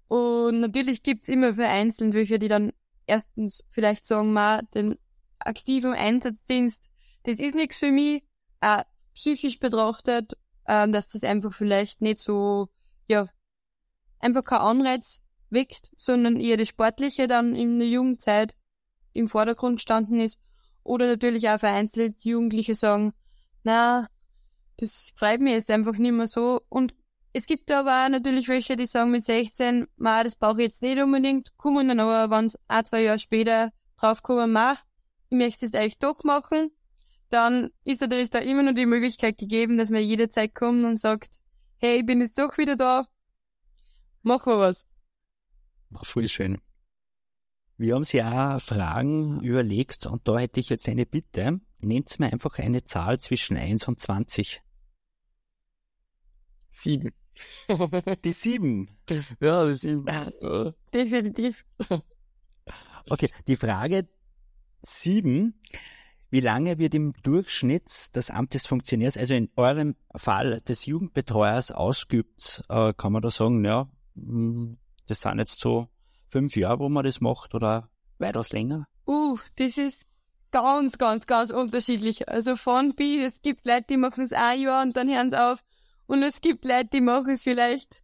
Und 0.07 0.59
natürlich 0.59 1.03
gibt's 1.03 1.29
immer 1.29 1.53
vereinzelt 1.53 2.13
welche, 2.13 2.39
die 2.39 2.47
dann 2.47 2.73
erstens 3.05 3.63
vielleicht 3.69 4.05
sagen, 4.05 4.33
ma, 4.33 4.61
den 4.73 4.97
aktiven 5.39 5.93
Einsatzdienst, 5.93 6.89
das 7.23 7.39
ist 7.39 7.55
nichts 7.55 7.79
für 7.79 7.91
mich, 7.91 8.23
auch 8.59 8.83
psychisch 9.17 9.59
betrachtet, 9.59 10.37
ähm, 10.67 10.91
dass 10.91 11.07
das 11.07 11.23
einfach 11.23 11.53
vielleicht 11.53 12.01
nicht 12.01 12.19
so, 12.19 12.69
ja, 13.07 13.27
einfach 14.19 14.43
kein 14.43 14.59
Anreiz 14.59 15.21
weckt, 15.49 15.91
sondern 15.97 16.39
eher 16.39 16.57
das 16.57 16.67
Sportliche 16.67 17.27
dann 17.27 17.55
in 17.55 17.79
der 17.79 17.87
Jugendzeit 17.87 18.55
im 19.13 19.27
Vordergrund 19.27 19.77
gestanden 19.77 20.19
ist. 20.19 20.41
Oder 20.83 21.07
natürlich 21.07 21.49
auch 21.49 21.59
vereinzelt 21.59 22.15
Jugendliche 22.23 22.75
sagen, 22.75 23.13
na, 23.63 24.07
das 24.77 25.13
freut 25.15 25.41
mich 25.41 25.53
jetzt 25.53 25.71
einfach 25.71 25.97
nicht 25.97 26.13
mehr 26.13 26.27
so. 26.27 26.61
Und 26.69 26.93
es 27.33 27.45
gibt 27.45 27.71
aber 27.71 28.05
auch 28.05 28.09
natürlich 28.09 28.47
welche, 28.47 28.77
die 28.77 28.85
sagen 28.85 29.11
mit 29.11 29.23
16, 29.23 29.87
ma, 29.97 30.23
das 30.23 30.35
brauche 30.35 30.61
ich 30.61 30.67
jetzt 30.67 30.81
nicht 30.81 31.01
unbedingt, 31.01 31.57
kommen 31.57 31.87
dann 31.87 31.99
aber, 31.99 32.35
wenn 32.35 32.45
es 32.45 32.59
ein, 32.67 32.85
zwei 32.85 33.03
Jahre 33.03 33.19
später 33.19 33.71
draufkommen, 33.97 34.51
ma, 34.51 34.77
ich 35.29 35.37
möchte 35.37 35.65
es 35.65 35.73
eigentlich 35.73 35.99
doch 35.99 36.23
machen, 36.23 36.71
dann 37.29 37.69
ist 37.83 38.01
natürlich 38.01 38.29
da 38.29 38.39
immer 38.39 38.63
noch 38.63 38.73
die 38.73 38.85
Möglichkeit 38.85 39.37
gegeben, 39.37 39.77
dass 39.77 39.89
man 39.89 40.03
jederzeit 40.03 40.53
kommt 40.55 40.85
und 40.85 40.99
sagt, 40.99 41.39
hey, 41.77 41.99
ich 41.99 42.05
bin 42.05 42.21
jetzt 42.21 42.37
doch 42.39 42.57
wieder 42.57 42.75
da, 42.75 43.07
machen 44.23 44.53
wir 44.53 44.59
was. 44.59 44.85
Na, 45.89 46.01
voll 46.03 46.27
schön. 46.27 46.59
Wir 47.77 47.93
haben 47.93 48.03
sich 48.03 48.23
auch 48.23 48.59
Fragen 48.59 49.41
überlegt 49.41 50.07
und 50.07 50.27
da 50.27 50.39
hätte 50.39 50.59
ich 50.59 50.69
jetzt 50.69 50.89
eine 50.89 51.05
Bitte. 51.05 51.61
Nehmt 51.81 52.19
mir 52.19 52.33
einfach 52.33 52.57
eine 52.57 52.83
Zahl 52.83 53.19
zwischen 53.19 53.55
1 53.55 53.87
und 53.87 53.99
20. 53.99 54.63
Sieben. 56.71 57.11
Die 58.23 58.31
7. 58.31 58.97
Ja, 59.39 59.67
die 59.67 59.75
sieben. 59.75 60.07
Ja. 60.07 60.73
Definitiv. 60.91 61.65
Okay, 63.09 63.29
die 63.47 63.55
Frage 63.55 64.07
7. 64.81 65.53
Wie 66.29 66.41
lange 66.41 66.77
wird 66.77 66.93
im 66.93 67.13
Durchschnitt 67.23 68.09
das 68.13 68.29
Amt 68.29 68.53
des 68.53 68.65
Funktionärs, 68.65 69.17
also 69.17 69.33
in 69.33 69.49
eurem 69.55 69.95
Fall 70.15 70.61
des 70.61 70.85
Jugendbetreuers, 70.85 71.71
ausgeübt? 71.71 72.63
Äh, 72.67 72.93
kann 72.93 73.13
man 73.13 73.21
da 73.21 73.31
sagen, 73.31 73.63
ja, 73.63 73.87
hm, 74.15 74.77
das 75.07 75.21
sind 75.21 75.39
jetzt 75.39 75.59
so 75.59 75.87
fünf 76.27 76.55
Jahre, 76.57 76.79
wo 76.79 76.89
man 76.89 77.05
das 77.05 77.21
macht 77.21 77.55
oder 77.55 77.89
weitaus 78.17 78.51
länger? 78.51 78.85
Uh, 79.07 79.37
das 79.55 79.77
ist 79.77 80.05
ganz, 80.51 80.97
ganz, 80.97 81.27
ganz 81.27 81.51
unterschiedlich. 81.51 82.27
Also 82.27 82.57
von 82.57 82.93
bis, 82.93 83.35
es 83.35 83.41
gibt 83.41 83.65
Leute, 83.65 83.85
die 83.89 83.97
machen 83.97 84.23
es 84.23 84.33
ein 84.33 84.59
Jahr 84.59 84.83
und 84.83 84.97
dann 84.97 85.09
hören 85.09 85.29
sie 85.29 85.41
auf. 85.41 85.63
Und 86.07 86.23
es 86.23 86.41
gibt 86.41 86.65
Leute, 86.65 86.89
die 86.91 87.01
machen 87.01 87.31
es 87.31 87.43
vielleicht, 87.43 88.01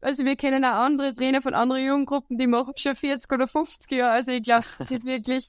also 0.00 0.24
wir 0.24 0.36
kennen 0.36 0.64
auch 0.64 0.74
andere 0.74 1.14
Trainer 1.14 1.42
von 1.42 1.54
anderen 1.54 1.84
Jugendgruppen, 1.84 2.38
die 2.38 2.46
machen 2.46 2.74
schon 2.76 2.96
40 2.96 3.30
oder 3.32 3.46
50 3.46 3.90
Jahre. 3.92 4.12
Also 4.12 4.32
ich 4.32 4.42
glaube, 4.42 4.64
das 4.78 4.90
ist 4.90 5.06
wirklich 5.06 5.46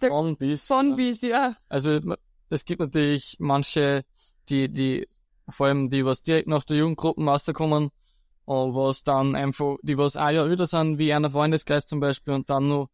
der- 0.00 0.10
Von 0.10 0.36
bis. 0.36 0.66
von 0.66 0.96
bis, 0.96 1.20
ja. 1.22 1.54
Also 1.68 2.00
es 2.50 2.64
gibt 2.64 2.80
natürlich 2.80 3.36
manche, 3.38 4.04
die, 4.48 4.68
die, 4.68 5.06
vor 5.48 5.66
allem 5.66 5.90
die, 5.90 6.04
was 6.04 6.22
direkt 6.22 6.48
nach 6.48 6.64
der 6.64 6.78
Jugendgruppe 6.78 7.24
rauskommen, 7.24 7.90
und 8.44 8.74
was 8.74 9.02
dann 9.02 9.34
einfach, 9.34 9.76
die 9.82 9.98
was 9.98 10.16
ein 10.16 10.34
Jahr 10.34 10.46
älter 10.48 10.66
sind, 10.66 10.96
wie 10.96 11.12
einer 11.12 11.30
Freundeskreis 11.30 11.84
zum 11.84 12.00
Beispiel, 12.00 12.32
und 12.32 12.48
dann 12.48 12.68
nur 12.68 12.88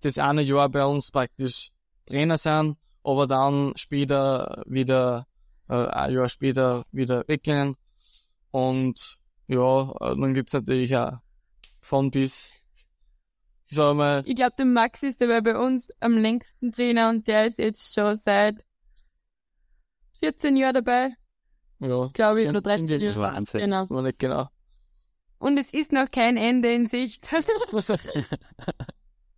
das 0.00 0.18
eine 0.18 0.42
Jahr 0.42 0.68
bei 0.68 0.84
uns 0.84 1.12
praktisch 1.12 1.70
Trainer 2.06 2.38
sind, 2.38 2.76
aber 3.04 3.28
dann 3.28 3.72
später 3.76 4.64
wieder, 4.66 5.26
äh, 5.68 5.74
ein 5.74 6.12
Jahr 6.12 6.28
später 6.28 6.82
wieder 6.90 7.22
weggehen. 7.28 7.76
Und 8.50 9.16
ja, 9.46 9.82
äh, 10.00 10.16
dann 10.20 10.34
gibt's 10.34 10.54
natürlich 10.54 10.96
auch 10.96 11.18
von 11.80 12.10
bis, 12.10 12.54
ich 13.68 13.76
sag 13.76 13.94
mal, 13.96 14.22
Ich 14.26 14.36
glaube, 14.36 14.54
der 14.58 14.66
Max 14.66 15.02
ist 15.02 15.20
dabei 15.20 15.40
bei 15.40 15.56
uns 15.58 15.90
am 16.00 16.16
längsten 16.16 16.72
Trainer 16.72 17.10
und 17.10 17.26
der 17.26 17.46
ist 17.46 17.58
jetzt 17.58 17.94
schon 17.94 18.16
seit 18.16 18.56
14 20.20 20.56
Jahren 20.56 20.74
dabei, 20.74 21.10
ja, 21.80 22.06
glaube 22.12 22.42
ich, 22.42 22.48
oder 22.48 22.60
13 22.62 22.86
irgendwie- 22.88 23.06
Das 23.06 23.16
ist 23.16 23.22
Jahre. 23.22 23.34
Wahnsinn. 23.34 23.60
Genau. 23.60 23.86
noch 23.88 24.02
nicht 24.02 24.18
genau. 24.18 24.48
Und 25.38 25.58
es 25.58 25.74
ist 25.74 25.92
noch 25.92 26.10
kein 26.10 26.36
Ende 26.38 26.72
in 26.72 26.86
Sicht. 26.88 27.30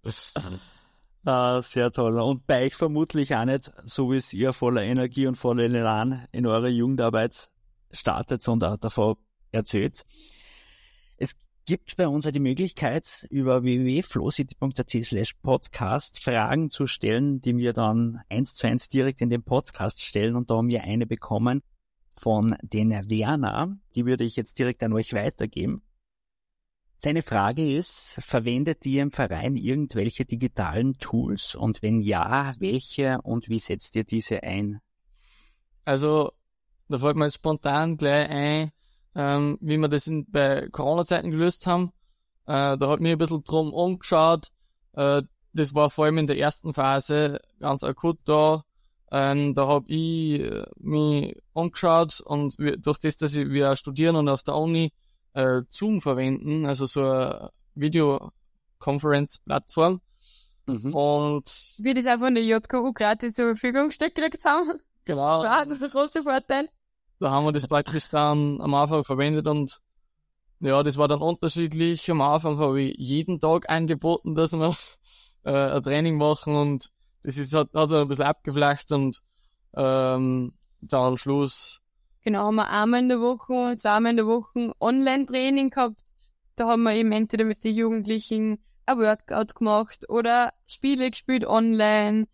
Ah, 1.25 1.61
sehr 1.61 1.91
toll. 1.91 2.19
Und 2.21 2.47
bei 2.47 2.65
euch 2.67 2.75
vermutlich 2.75 3.35
auch 3.35 3.45
nicht, 3.45 3.65
so 3.85 4.11
wie 4.13 4.17
es 4.17 4.33
ihr 4.33 4.53
voller 4.53 4.83
Energie 4.83 5.27
und 5.27 5.35
voller 5.35 5.65
Elan 5.65 6.27
in 6.33 6.47
eurer 6.47 6.69
Jugendarbeit 6.69 7.51
startet 7.91 8.47
und 8.49 8.65
auch 8.65 8.79
davon 8.79 9.17
erzählt. 9.51 10.05
Gibt 11.69 11.99
bei 11.99 12.09
uns 12.09 12.27
auch 12.27 12.31
die 12.31 12.41
Möglichkeit, 12.41 13.27
über 13.29 13.63
www.flowcity.at 13.63 14.91
slash 14.91 15.35
podcast 15.35 16.25
Fragen 16.25 16.71
zu 16.71 16.87
stellen, 16.87 17.43
die 17.43 17.59
wir 17.59 17.75
dann 17.75 18.23
eins 18.31 18.55
zu 18.55 18.67
eins 18.67 18.89
direkt 18.89 19.21
in 19.21 19.29
den 19.29 19.43
Podcast 19.43 20.01
stellen. 20.01 20.35
Und 20.35 20.49
da 20.49 20.57
haben 20.57 20.71
wir 20.71 20.85
eine 20.85 21.07
bekommen 21.07 21.63
von 22.09 22.57
den 22.63 22.89
Werner. 23.11 23.77
Die 23.95 24.07
würde 24.07 24.25
ich 24.25 24.37
jetzt 24.37 24.59
direkt 24.59 24.83
an 24.83 24.95
euch 24.95 25.13
weitergeben. 25.13 25.83
Seine 26.97 27.23
Frage 27.23 27.71
ist, 27.71 28.19
verwendet 28.25 28.87
ihr 28.87 29.03
im 29.03 29.11
Verein 29.11 29.55
irgendwelche 29.55 30.25
digitalen 30.25 30.95
Tools 30.95 31.55
und 31.55 31.83
wenn 31.83 32.01
ja, 32.01 32.55
welche 32.61 33.21
und 33.21 33.51
wie 33.51 33.59
setzt 33.59 33.95
ihr 33.95 34.05
diese 34.05 34.43
ein? 34.43 34.81
Also, 35.85 36.33
da 36.89 36.99
fällt 36.99 37.17
mir 37.17 37.31
spontan 37.31 37.99
gleich 37.99 38.31
ein, 38.31 38.73
ähm, 39.15 39.59
wie 39.61 39.79
wir 39.79 39.89
das 39.89 40.07
in, 40.07 40.31
bei 40.31 40.69
Corona-Zeiten 40.71 41.31
gelöst 41.31 41.67
haben. 41.67 41.93
Äh, 42.47 42.77
da 42.79 42.89
hat 42.89 43.01
mir 43.01 43.13
ein 43.13 43.19
bisschen 43.19 43.45
drum 43.45 43.73
umgeschaut. 43.73 44.49
Äh, 44.93 45.23
das 45.53 45.75
war 45.75 45.91
vor 45.91 46.07
allem 46.07 46.19
in 46.19 46.27
der 46.27 46.39
ersten 46.39 46.75
Phase 46.75 47.41
ganz 47.59 47.83
akut 47.83 48.19
da. 48.25 48.63
Ähm, 49.11 49.55
da 49.55 49.67
hab 49.67 49.89
ich 49.89 50.41
äh, 50.41 50.67
mich 50.77 51.35
umgeschaut 51.53 52.21
und 52.21 52.59
wir, 52.59 52.77
durch 52.77 52.99
das, 52.99 53.17
dass 53.17 53.35
ich, 53.35 53.49
wir 53.49 53.73
auch 53.73 53.77
studieren 53.77 54.17
und 54.17 54.29
auf 54.29 54.43
der 54.43 54.57
Uni 54.57 54.93
äh, 55.33 55.63
Zoom 55.69 56.03
verwenden, 56.03 56.67
also 56.67 56.85
so 56.87 57.03
eine 57.03 57.51
Videoconference-Plattform. 57.75 60.01
Mhm. 60.67 60.95
Und 60.95 61.75
Wir 61.79 61.95
das 61.95 62.07
auch 62.07 62.19
von 62.19 62.35
der 62.35 62.45
JKU 62.45 62.93
gratis 62.93 63.33
zur 63.35 63.47
Verfügung 63.47 63.87
gestellt 63.87 64.15
gekriegt 64.15 64.45
haben. 64.45 64.79
genau. 65.07 65.43
Das 65.43 65.51
war 65.51 65.65
der 65.67 65.89
große 65.89 66.23
Vorteil. 66.23 66.69
Da 67.21 67.31
haben 67.31 67.45
wir 67.45 67.53
das 67.53 67.67
praktisch 67.67 68.09
dann 68.09 68.61
am 68.61 68.75
Anfang 68.75 69.05
verwendet 69.05 69.47
und 69.47 69.79
ja, 70.61 70.83
das 70.83 70.99
war 70.99 71.09
dann 71.09 71.21
unterschiedlich. 71.21 72.11
Am 72.11 72.21
Anfang 72.21 72.59
habe 72.59 72.83
ich 72.83 72.97
jeden 72.99 73.39
Tag 73.39 73.69
angeboten, 73.69 74.35
dass 74.35 74.53
wir 74.53 74.75
äh, 75.45 75.77
ein 75.77 75.83
Training 75.83 76.17
machen 76.17 76.55
und 76.55 76.91
das 77.23 77.37
ist, 77.37 77.55
hat, 77.55 77.69
hat 77.75 77.91
dann 77.91 78.03
ein 78.03 78.09
bisschen 78.09 78.27
abgeflacht 78.27 78.91
und 78.93 79.21
ähm, 79.75 80.53
dann 80.81 81.03
am 81.03 81.19
Schluss, 81.19 81.81
Genau, 82.29 82.45
haben 82.45 82.57
wir 82.57 82.69
einmal 82.69 83.01
in 83.01 83.09
der 83.09 83.21
Woche, 83.21 83.77
zweimal 83.79 84.11
in 84.11 84.17
der 84.19 84.27
Woche 84.27 84.73
Online-Training 84.81 85.71
gehabt. 85.71 86.03
Da 86.57 86.69
haben 86.69 86.83
wir 86.83 86.93
eben 86.93 87.11
entweder 87.13 87.45
mit 87.45 87.65
den 87.65 87.75
Jugendlichen 87.75 88.59
ein 88.85 88.99
Workout 88.99 89.55
gemacht 89.55 90.11
oder 90.11 90.53
Spiele 90.67 91.11
gespielt 91.11 91.47
online. 91.47 92.27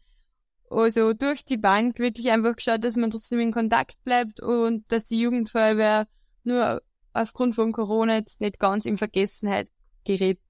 Also 0.74 1.12
durch 1.12 1.44
die 1.44 1.56
Bank 1.56 1.98
wirklich 1.98 2.30
einfach 2.30 2.56
geschaut, 2.56 2.82
dass 2.82 2.96
man 2.96 3.10
trotzdem 3.10 3.40
in 3.40 3.52
Kontakt 3.52 4.02
bleibt 4.04 4.40
und 4.40 4.84
dass 4.90 5.04
die 5.04 5.20
Jugendfeuerwehr 5.20 6.08
nur 6.42 6.82
aufgrund 7.12 7.54
von 7.54 7.72
Corona 7.72 8.16
jetzt 8.16 8.40
nicht 8.40 8.58
ganz 8.58 8.84
in 8.84 8.96
Vergessenheit 8.96 9.68
gerät. 10.04 10.40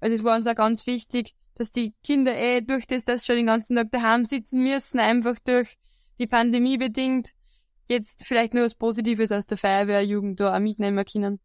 Also 0.00 0.16
es 0.16 0.24
war 0.24 0.36
uns 0.36 0.46
auch 0.46 0.54
ganz 0.54 0.86
wichtig, 0.86 1.34
dass 1.54 1.70
die 1.70 1.92
Kinder 2.02 2.34
eh 2.36 2.62
durch 2.62 2.86
das, 2.86 3.04
dass 3.04 3.26
schon 3.26 3.36
den 3.36 3.46
ganzen 3.46 3.76
Tag 3.76 3.90
daheim 3.92 4.24
sitzen 4.24 4.62
müssen, 4.62 5.00
einfach 5.00 5.38
durch 5.44 5.76
die 6.18 6.26
Pandemie 6.26 6.78
bedingt, 6.78 7.34
jetzt 7.86 8.24
vielleicht 8.24 8.54
nur 8.54 8.64
was 8.64 8.74
Positives 8.74 9.32
aus 9.32 9.46
der 9.46 9.58
Feuerwehrjugend 9.58 10.40
da 10.40 10.54
auch 10.56 10.60
mitnehmen 10.60 11.04
können. 11.04 11.40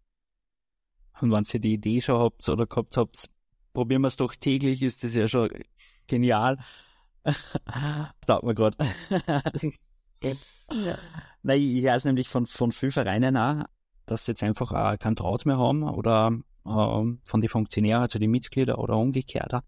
Und 1.19 1.31
wenn 1.31 1.45
ihr 1.51 1.59
die 1.59 1.73
Idee 1.73 2.01
schon 2.01 2.19
habt 2.19 2.47
oder 2.47 2.65
gehabt 2.67 2.95
habt, 2.97 3.29
probieren 3.73 4.01
wir 4.01 4.07
es 4.07 4.17
doch 4.17 4.33
täglich, 4.33 4.81
ist 4.81 5.03
das 5.03 5.13
ja 5.13 5.27
schon 5.27 5.49
genial. 6.07 6.57
Taugt 8.27 8.43
mir 8.43 8.55
grad. 8.55 8.75
Nein, 11.43 11.61
ich 11.61 11.83
es 11.85 12.05
nämlich 12.05 12.29
von, 12.29 12.47
von 12.47 12.71
vielen 12.71 12.91
Vereinen 12.91 13.37
auch, 13.37 13.63
dass 14.05 14.25
sie 14.25 14.31
jetzt 14.31 14.43
einfach 14.43 14.71
auch 14.71 14.97
keinen 14.97 15.15
Traut 15.15 15.45
mehr 15.45 15.57
haben 15.57 15.83
oder 15.83 16.31
ähm, 16.65 17.21
von 17.25 17.41
den 17.41 17.49
Funktionären, 17.49 18.03
also 18.03 18.19
die 18.19 18.27
Mitglieder 18.27 18.79
oder 18.79 18.97
umgekehrt, 18.97 19.63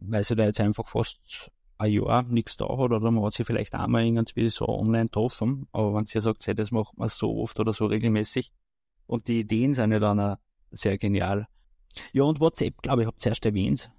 weil 0.00 0.24
sie 0.24 0.36
da 0.36 0.44
jetzt 0.44 0.60
einfach 0.60 0.88
fast 0.88 1.50
ein 1.78 1.92
Jahr 1.92 2.22
nichts 2.22 2.56
da 2.56 2.66
hat 2.66 2.92
oder 2.92 3.10
man 3.10 3.24
hat 3.24 3.34
sie 3.34 3.44
vielleicht 3.44 3.74
einmal 3.74 4.04
irgendwie 4.04 4.48
so 4.48 4.68
online 4.68 5.06
getroffen, 5.06 5.68
aber 5.72 5.94
wenn 5.94 6.06
sie 6.06 6.20
sagt, 6.20 6.46
hey, 6.46 6.54
das 6.54 6.70
macht 6.70 6.96
man 6.96 7.08
so 7.08 7.40
oft 7.40 7.58
oder 7.58 7.72
so 7.72 7.86
regelmäßig 7.86 8.52
und 9.06 9.28
die 9.28 9.40
Ideen 9.40 9.74
sind 9.74 9.92
ja 9.92 9.98
dann 9.98 10.20
auch 10.20 10.36
sehr 10.70 10.98
genial. 10.98 11.46
Ja, 12.12 12.24
und 12.24 12.40
WhatsApp, 12.40 12.82
glaube 12.82 13.02
ich, 13.02 13.08
habt 13.08 13.24
ihr 13.24 13.30
erst 13.30 13.46
erwähnt. 13.46 13.90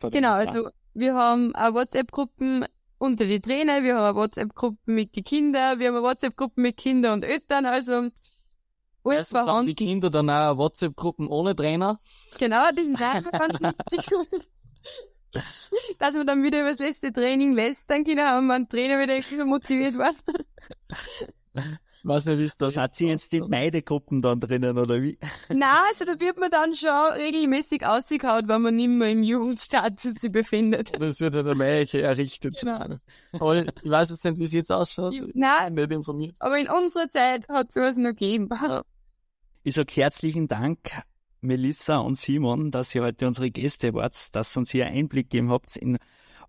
Genau, 0.00 0.32
also 0.32 0.70
wir 0.98 1.14
haben 1.14 1.54
auch 1.54 1.74
WhatsApp-Gruppen 1.74 2.64
unter 2.98 3.24
die 3.26 3.40
Trainer, 3.40 3.82
wir 3.82 3.96
haben 3.96 4.04
eine 4.04 4.16
WhatsApp-Gruppe 4.16 4.78
mit 4.86 5.14
den 5.16 5.24
Kindern, 5.24 5.78
wir 5.78 5.88
haben 5.88 5.96
eine 5.96 6.04
WhatsApp-Gruppe 6.04 6.60
mit 6.60 6.76
Kindern 6.76 7.12
und 7.14 7.24
Eltern, 7.24 7.66
also 7.66 7.92
alles 7.92 8.12
Meistens 9.04 9.28
vorhanden. 9.28 9.50
haben 9.50 9.66
die 9.66 9.74
Kinder 9.74 10.10
dann 10.10 10.28
auch 10.30 10.56
WhatsApp-Gruppen 10.58 11.28
ohne 11.28 11.54
Trainer. 11.54 11.98
Genau, 12.38 12.64
das 12.74 12.84
ist 12.84 13.02
auch 13.02 13.32
ganz 13.32 13.60
wichtig. 13.60 14.10
Dass 15.98 16.14
man 16.14 16.26
dann 16.26 16.42
wieder 16.42 16.60
über 16.60 16.70
das 16.70 16.78
letzte 16.78 17.12
Training 17.12 17.52
lässt, 17.52 17.90
dann 17.90 18.02
Kinder 18.02 18.28
haben 18.28 18.46
wir 18.46 18.54
einen 18.54 18.68
Trainer 18.68 18.98
wieder 18.98 19.44
motiviert 19.44 19.94
worden. 19.94 20.46
Was 22.04 22.26
nicht, 22.26 22.38
wie 22.38 22.44
ist 22.44 22.60
das? 22.60 22.76
Hat 22.76 22.94
sie 22.94 23.08
jetzt 23.08 23.32
die 23.32 23.40
beide 23.40 23.82
Gruppen 23.82 24.22
dann 24.22 24.40
drinnen, 24.40 24.78
oder 24.78 25.02
wie? 25.02 25.18
Nein, 25.48 25.68
also 25.88 26.04
da 26.04 26.18
wird 26.20 26.38
man 26.38 26.50
dann 26.50 26.74
schon 26.74 27.12
regelmäßig 27.16 27.84
ausgehaut, 27.84 28.44
wenn 28.46 28.62
man 28.62 28.76
nicht 28.76 28.88
mehr 28.88 29.10
im 29.10 29.22
Jugendstatus 29.22 30.14
sich 30.14 30.32
befindet. 30.32 30.96
Und 30.96 31.02
es 31.02 31.20
wird 31.20 31.34
halt 31.34 31.46
eine 31.46 31.56
Märche 31.56 32.02
errichtet. 32.02 32.60
Genau. 32.60 32.98
Aber 33.32 33.56
ich 33.56 33.90
weiß 33.90 34.10
jetzt 34.10 34.24
nicht, 34.24 34.38
wie 34.38 34.44
es 34.44 34.52
jetzt 34.52 34.72
ausschaut. 34.72 35.14
Nein. 35.34 35.74
Nicht 35.74 35.90
informiert. 35.90 36.36
Aber 36.40 36.58
in 36.58 36.68
unserer 36.68 37.10
Zeit 37.10 37.48
hat 37.48 37.72
sowas 37.72 37.96
noch 37.96 38.10
gegeben. 38.10 38.48
Ja. 38.50 38.82
Ich 39.64 39.74
sag 39.74 39.94
herzlichen 39.96 40.48
Dank, 40.48 40.78
Melissa 41.40 41.98
und 41.98 42.16
Simon, 42.16 42.70
dass 42.70 42.94
ihr 42.94 43.02
heute 43.02 43.26
unsere 43.26 43.50
Gäste 43.50 43.92
wart, 43.94 44.34
dass 44.34 44.56
ihr 44.56 44.60
uns 44.60 44.70
hier 44.70 44.86
Einblick 44.86 45.30
gegeben 45.30 45.50
habt 45.50 45.76
in 45.76 45.98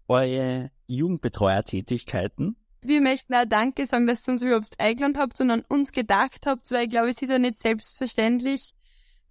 eure 0.08 0.72
Jugendbetreuertätigkeiten. 0.88 2.56
Wir 2.82 3.02
möchten 3.02 3.34
auch 3.34 3.46
Danke 3.46 3.86
sagen, 3.86 4.08
dass 4.08 4.28
ihr 4.28 4.34
uns 4.34 4.42
überhaupt 4.42 4.80
eingeladen 4.80 5.18
habt 5.18 5.40
und 5.42 5.52
an 5.52 5.66
uns 5.68 5.92
gedacht 5.92 6.46
habt, 6.46 6.72
weil 6.72 6.86
ich 6.86 6.90
glaube, 6.90 7.10
es 7.10 7.22
ist 7.22 7.30
ja 7.30 7.38
nicht 7.38 7.60
selbstverständlich, 7.60 8.72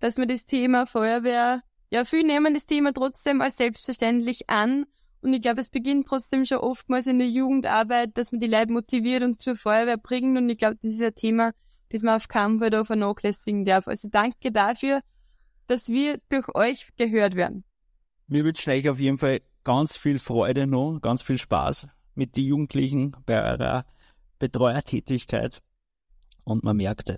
dass 0.00 0.18
wir 0.18 0.26
das 0.26 0.44
Thema 0.44 0.86
Feuerwehr, 0.86 1.62
ja, 1.90 2.04
viele 2.04 2.26
nehmen 2.26 2.52
das 2.52 2.66
Thema 2.66 2.92
trotzdem 2.92 3.40
als 3.40 3.56
selbstverständlich 3.56 4.50
an. 4.50 4.84
Und 5.22 5.32
ich 5.32 5.40
glaube, 5.40 5.62
es 5.62 5.70
beginnt 5.70 6.06
trotzdem 6.06 6.44
schon 6.44 6.58
oftmals 6.58 7.06
in 7.06 7.18
der 7.18 7.28
Jugendarbeit, 7.28 8.16
dass 8.18 8.30
man 8.30 8.40
die 8.40 8.46
Leute 8.46 8.72
motiviert 8.72 9.22
und 9.22 9.40
zur 9.40 9.56
Feuerwehr 9.56 9.96
bringt. 9.96 10.36
Und 10.36 10.48
ich 10.50 10.58
glaube, 10.58 10.76
das 10.80 10.92
ist 10.92 11.02
ein 11.02 11.14
Thema, 11.14 11.52
das 11.88 12.02
man 12.02 12.16
auf 12.16 12.28
keinen 12.28 12.60
Fall 12.60 12.84
vernachlässigen 12.84 13.64
darf. 13.64 13.88
Also 13.88 14.08
danke 14.12 14.52
dafür, 14.52 15.00
dass 15.66 15.88
wir 15.88 16.20
durch 16.28 16.54
euch 16.54 16.88
gehört 16.96 17.34
werden. 17.34 17.64
Wir 18.26 18.44
wünschen 18.44 18.70
euch 18.70 18.88
auf 18.88 19.00
jeden 19.00 19.18
Fall 19.18 19.40
ganz 19.64 19.96
viel 19.96 20.18
Freude 20.18 20.66
noch, 20.66 21.00
ganz 21.00 21.22
viel 21.22 21.38
Spaß 21.38 21.88
mit 22.18 22.36
den 22.36 22.44
Jugendlichen 22.44 23.16
bei 23.24 23.42
eurer 23.42 23.86
Betreuertätigkeit. 24.38 25.62
Und 26.44 26.64
man 26.64 26.76
merkt 26.76 27.14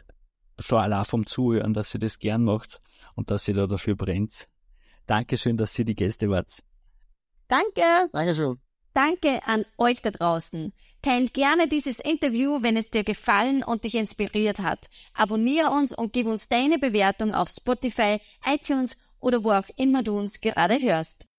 schon 0.59 0.79
allein 0.79 1.05
vom 1.05 1.27
Zuhören, 1.27 1.75
dass 1.75 1.95
ihr 1.95 2.01
das 2.01 2.19
gern 2.19 2.45
macht 2.45 2.81
und 3.15 3.31
dass 3.31 3.49
ihr 3.49 3.55
da 3.55 3.67
dafür 3.67 3.97
brennt. 3.97 4.49
Dankeschön, 5.07 5.57
dass 5.57 5.79
ihr 5.79 5.85
die 5.85 5.95
Gäste 5.95 6.29
wart. 6.29 6.63
Danke. 7.49 8.11
Dankeschön. 8.13 8.59
Danke 8.93 9.41
an 9.47 9.65
euch 9.79 10.03
da 10.03 10.11
draußen. 10.11 10.73
Teilt 11.01 11.33
gerne 11.33 11.69
dieses 11.69 11.99
Interview, 11.99 12.63
wenn 12.63 12.77
es 12.77 12.91
dir 12.91 13.05
gefallen 13.05 13.63
und 13.63 13.85
dich 13.85 13.95
inspiriert 13.95 14.59
hat. 14.59 14.91
Abonniere 15.15 15.71
uns 15.71 15.97
und 15.97 16.13
gib 16.13 16.27
uns 16.27 16.49
deine 16.49 16.79
Bewertung 16.79 17.33
auf 17.33 17.49
Spotify, 17.49 18.21
iTunes 18.45 19.01
oder 19.21 19.43
wo 19.45 19.53
auch 19.53 19.69
immer 19.77 20.03
du 20.03 20.19
uns 20.19 20.41
gerade 20.41 20.79
hörst. 20.81 21.30